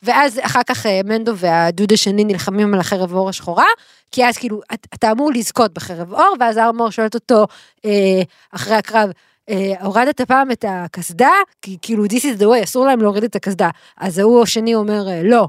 ואז 0.03 0.39
אחר 0.41 0.61
כך 0.67 0.85
אה, 0.85 1.01
מנדו 1.05 1.37
והדוד 1.37 1.93
השני 1.93 2.23
נלחמים 2.23 2.73
על 2.73 2.79
החרב 2.79 3.13
אור 3.13 3.29
השחורה, 3.29 3.65
כי 4.11 4.25
אז 4.25 4.37
כאילו, 4.37 4.61
את- 4.73 4.87
אתה 4.93 5.11
אמור 5.11 5.31
לזכות 5.33 5.73
בחרב 5.73 6.13
אור, 6.13 6.35
ואז 6.39 6.57
ארמור 6.57 6.89
שואלת 6.89 7.15
אותו 7.15 7.45
אה, 7.85 8.21
אחרי 8.51 8.75
הקרב, 8.75 9.09
אה, 9.49 9.73
הורדת 9.81 10.21
פעם 10.21 10.51
את 10.51 10.65
הקסדה? 10.67 11.31
כי 11.61 11.77
כאילו, 11.81 12.05
this 12.05 12.09
is 12.37 12.39
the 12.39 12.45
way, 12.45 12.63
אסור 12.63 12.85
להם 12.85 13.01
להוריד 13.01 13.23
את 13.23 13.35
הקסדה. 13.35 13.69
אז 13.97 14.19
ההוא 14.19 14.43
השני 14.43 14.75
אומר, 14.75 15.03
לא. 15.23 15.47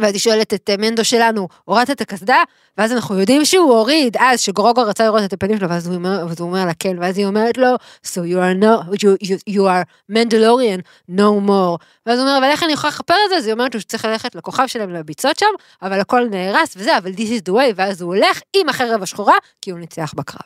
ואז 0.00 0.12
היא 0.12 0.20
שואלת 0.20 0.54
את 0.54 0.70
אה, 0.70 0.76
מנדו 0.76 1.04
שלנו, 1.04 1.48
הורדת 1.64 1.90
את 1.90 2.00
הקסדה? 2.00 2.36
ואז 2.78 2.92
אנחנו 2.92 3.18
יודעים 3.20 3.44
שהוא 3.44 3.72
הוריד, 3.74 4.16
אז 4.20 4.40
שגרוגו 4.40 4.82
רצה 4.82 5.04
לראות 5.04 5.24
את 5.24 5.32
הפנים 5.32 5.58
שלו, 5.58 5.68
ואז 5.68 5.86
הוא 5.86 5.94
אומר, 5.94 6.24
ואז 6.28 6.40
הוא 6.40 6.48
אומר 6.48 6.64
לה 6.64 6.72
כן, 6.78 6.98
ואז 6.98 7.18
היא 7.18 7.26
אומרת 7.26 7.58
לו, 7.58 7.74
so 8.06 8.18
you 8.18 8.36
are 8.36 8.62
no, 8.62 8.94
you, 8.94 9.28
you, 9.28 9.54
you 9.54 9.60
are 9.60 10.12
Mandalorian, 10.12 10.80
no 11.10 11.48
more. 11.48 11.84
ואז 12.06 12.18
הוא 12.18 12.28
אומר, 12.28 12.38
אבל 12.38 12.44
איך 12.44 12.62
אני 12.62 12.72
יכולה 12.72 12.90
לכפר 12.90 13.14
את 13.24 13.30
זה? 13.30 13.36
אז 13.36 13.46
היא 13.46 13.52
אומרת 13.52 13.74
לו 13.74 13.80
שצריך 13.80 14.04
ללכת 14.04 14.34
לכוכב 14.34 14.66
שלהם 14.66 14.90
לביצות 14.90 15.38
שם, 15.38 15.46
אבל 15.82 16.00
הכל 16.00 16.28
נהרס 16.30 16.74
וזה, 16.76 16.98
אבל 16.98 17.10
this 17.10 17.40
is 17.40 17.50
the 17.50 17.52
way, 17.52 17.72
ואז 17.76 18.02
הוא 18.02 18.14
הולך 18.14 18.40
עם 18.56 18.68
החרב 18.68 19.02
השחורה, 19.02 19.34
כי 19.62 19.70
הוא 19.70 19.78
ניצח 19.78 20.14
בקרב. 20.16 20.40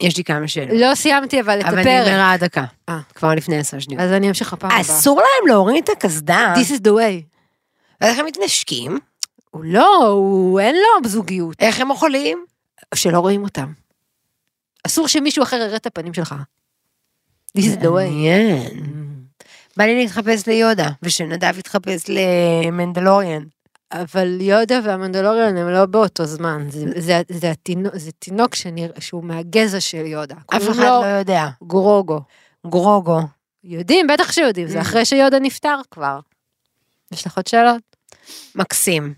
יש 0.00 0.16
לי 0.16 0.24
כמה 0.24 0.48
שאלות. 0.48 0.80
לא 0.80 0.94
סיימתי 0.94 1.40
אבל 1.40 1.60
את 1.60 1.64
אבל 1.64 1.78
הפרק. 1.78 2.08
נגמרה 2.08 2.32
הדקה. 2.32 2.64
אה. 2.88 2.98
כבר 3.14 3.34
לפני 3.34 3.58
עשר 3.58 3.78
שניות. 3.78 4.02
אז 4.02 4.12
אני 4.12 4.28
אמשיך 4.28 4.52
בפעם 4.52 4.70
הבאה. 4.70 4.80
אסור 4.80 5.16
להם 5.16 5.48
להוריד 5.48 5.84
את 5.84 5.88
הקסדה. 5.88 6.54
This 6.56 6.70
is 6.70 6.80
the 6.80 6.90
way. 6.90 7.29
איך 8.00 8.18
הם 8.18 8.26
מתנשקים? 8.26 8.98
הוא 9.50 9.64
לא, 9.64 10.06
הוא 10.06 10.60
אין 10.60 10.74
לו 10.76 11.08
זוגיות. 11.08 11.56
איך 11.60 11.80
הם 11.80 11.90
אוכלים? 11.90 12.44
שלא 12.94 13.18
רואים 13.20 13.42
אותם. 13.42 13.72
אסור 14.86 15.08
שמישהו 15.08 15.42
אחר 15.42 15.56
יראה 15.56 15.76
את 15.76 15.86
הפנים 15.86 16.14
שלך. 16.14 16.34
This 17.58 17.60
is 17.60 17.80
the 17.82 17.86
way. 17.86 17.88
מעניין. 17.88 18.70
בא 19.76 19.84
לי 19.84 19.94
להתחפש 19.94 20.46
ליודה, 20.46 20.88
ושנדב 21.02 21.58
יתחפש 21.58 22.04
למנדלוריאן. 22.08 23.42
אבל 23.92 24.40
יודה 24.40 24.80
והמנדלוריאן 24.84 25.56
הם 25.56 25.68
לא 25.68 25.86
באותו 25.86 26.24
זמן, 26.24 26.66
זה, 26.70 26.84
זה, 26.96 27.22
זה, 27.28 27.50
התינוק, 27.50 27.96
זה 27.96 28.12
תינוק 28.12 28.54
שנראה, 28.54 29.00
שהוא 29.00 29.24
מהגזע 29.24 29.80
של 29.80 30.06
יודה. 30.06 30.34
אף 30.56 30.62
אחד 30.62 30.76
לו 30.76 30.82
לא 30.82 31.06
יודע. 31.06 31.48
גרוגו. 31.66 32.20
גרוגו. 32.66 33.20
יודעים, 33.64 34.06
בטח 34.06 34.32
שיודעים, 34.32 34.68
זה 34.68 34.78
Mm. 34.78 34.82
אחרי 34.82 35.04
שיודה 35.04 35.38
נפטר 35.38 35.76
כבר. 35.90 36.18
יש 37.12 37.26
לך 37.26 37.36
עוד 37.36 37.46
שאלות? 37.46 37.89
מקסים. 38.54 39.14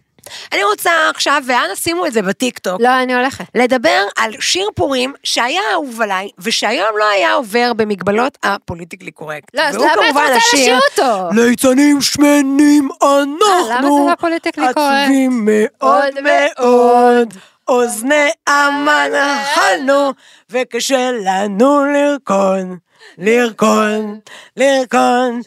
אני 0.53 0.65
רוצה 0.65 0.91
עכשיו, 1.11 1.43
ואנא 1.47 1.75
שימו 1.75 2.07
את 2.07 2.13
זה 2.13 2.23
בטיקטוק, 2.23 2.81
לא, 2.81 3.03
אני 3.03 3.15
הולכת. 3.15 3.45
לדבר 3.55 4.03
על 4.17 4.33
שיר 4.41 4.69
פורים 4.75 5.13
שהיה 5.25 5.61
אהוב 5.73 6.01
עליי, 6.03 6.29
ושהיום 6.39 6.99
לא 6.99 7.09
היה 7.09 7.33
עובר 7.33 7.73
במגבלות 7.77 8.39
ה 8.43 8.49
politically 8.49 9.11
correct. 9.11 9.49
לא, 9.55 9.63
אז 9.63 9.77
למה 9.77 9.93
את 9.93 9.99
רוצה 10.09 10.37
לשיר 10.37 10.79
אותו? 10.91 11.29
ליצנים 11.35 12.01
שמנים 12.01 12.89
אנחנו, 13.03 13.47
אה, 13.47 13.79
למה 13.79 13.83
זה 13.83 14.11
לא 14.11 14.15
politically 14.19 14.65
correct? 14.75 14.79
עצובים 14.79 15.45
מאוד 15.45 16.21
מאוד 16.23 16.65
מאוד, 16.67 17.35
אוזני 17.69 18.31
אמן 18.49 19.11
אכלנו, 19.15 20.11
וקשה 20.51 21.11
לנו 21.25 21.85
לרקון, 21.85 22.79
לרקון, 23.19 24.19
לרקון. 24.57 25.41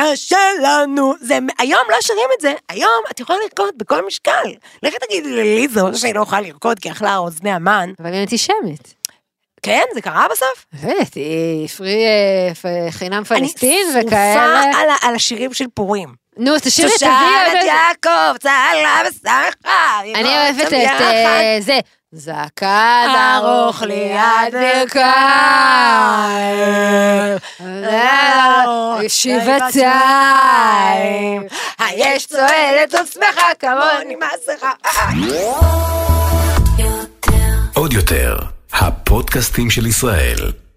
קשה 0.00 0.38
לנו, 0.62 1.14
זה, 1.20 1.38
היום 1.58 1.80
לא 1.90 1.96
שרים 2.00 2.28
את 2.36 2.40
זה, 2.40 2.52
היום 2.68 3.02
את 3.10 3.20
יכולה 3.20 3.38
לרקוד 3.42 3.74
בכל 3.76 4.06
משקל. 4.06 4.44
לכי 4.82 4.96
תגידי 5.08 5.30
לליזו 5.30 5.88
שהיא 5.94 6.14
לא 6.14 6.22
יכולה 6.22 6.40
לרקוד 6.40 6.78
כי 6.78 6.90
אכלה 6.90 7.16
אוזני 7.16 7.50
המן. 7.50 7.90
אבל 8.00 8.12
היא 8.12 8.20
אנטישמית. 8.20 8.94
כן, 9.62 9.82
זה 9.94 10.00
קרה 10.00 10.26
בסוף? 10.30 10.66
באמת, 10.82 11.14
היא 11.14 11.68
פרי 11.68 12.04
אה, 12.06 12.90
חינם 12.90 13.24
פלסטין 13.24 13.86
אני 13.96 14.06
וכאלה. 14.06 14.34
שרופה 14.64 14.80
על, 14.80 14.90
ה- 14.90 15.06
על 15.08 15.14
השירים 15.14 15.54
של 15.54 15.64
פורים. 15.74 16.08
נו, 16.38 16.52
תשאירי 16.62 16.88
את 16.88 16.92
שושלת 16.92 17.12
תביאי 17.48 17.64
יעקב, 17.64 18.36
צהלה 18.38 19.02
ושמחה. 19.08 20.00
אני 20.14 20.36
אוהבת 20.36 20.68
את 20.68 20.72
אה, 20.72 21.56
זה. 21.60 21.80
זקן 22.12 23.08
ארוך 23.36 23.82
ליד 23.82 24.52
ברכיים, 24.52 24.98
שבעתיים, 29.08 29.88
היש 31.78 32.26
צועלת 32.26 32.94
עצמך 32.94 33.40
כמוני 33.58 34.16
מסכה. 34.16 34.72
עוד 37.74 37.92
יותר, 37.92 38.36
הפודקאסטים 38.72 39.70
של 39.70 39.86
ישראל. 39.86 40.67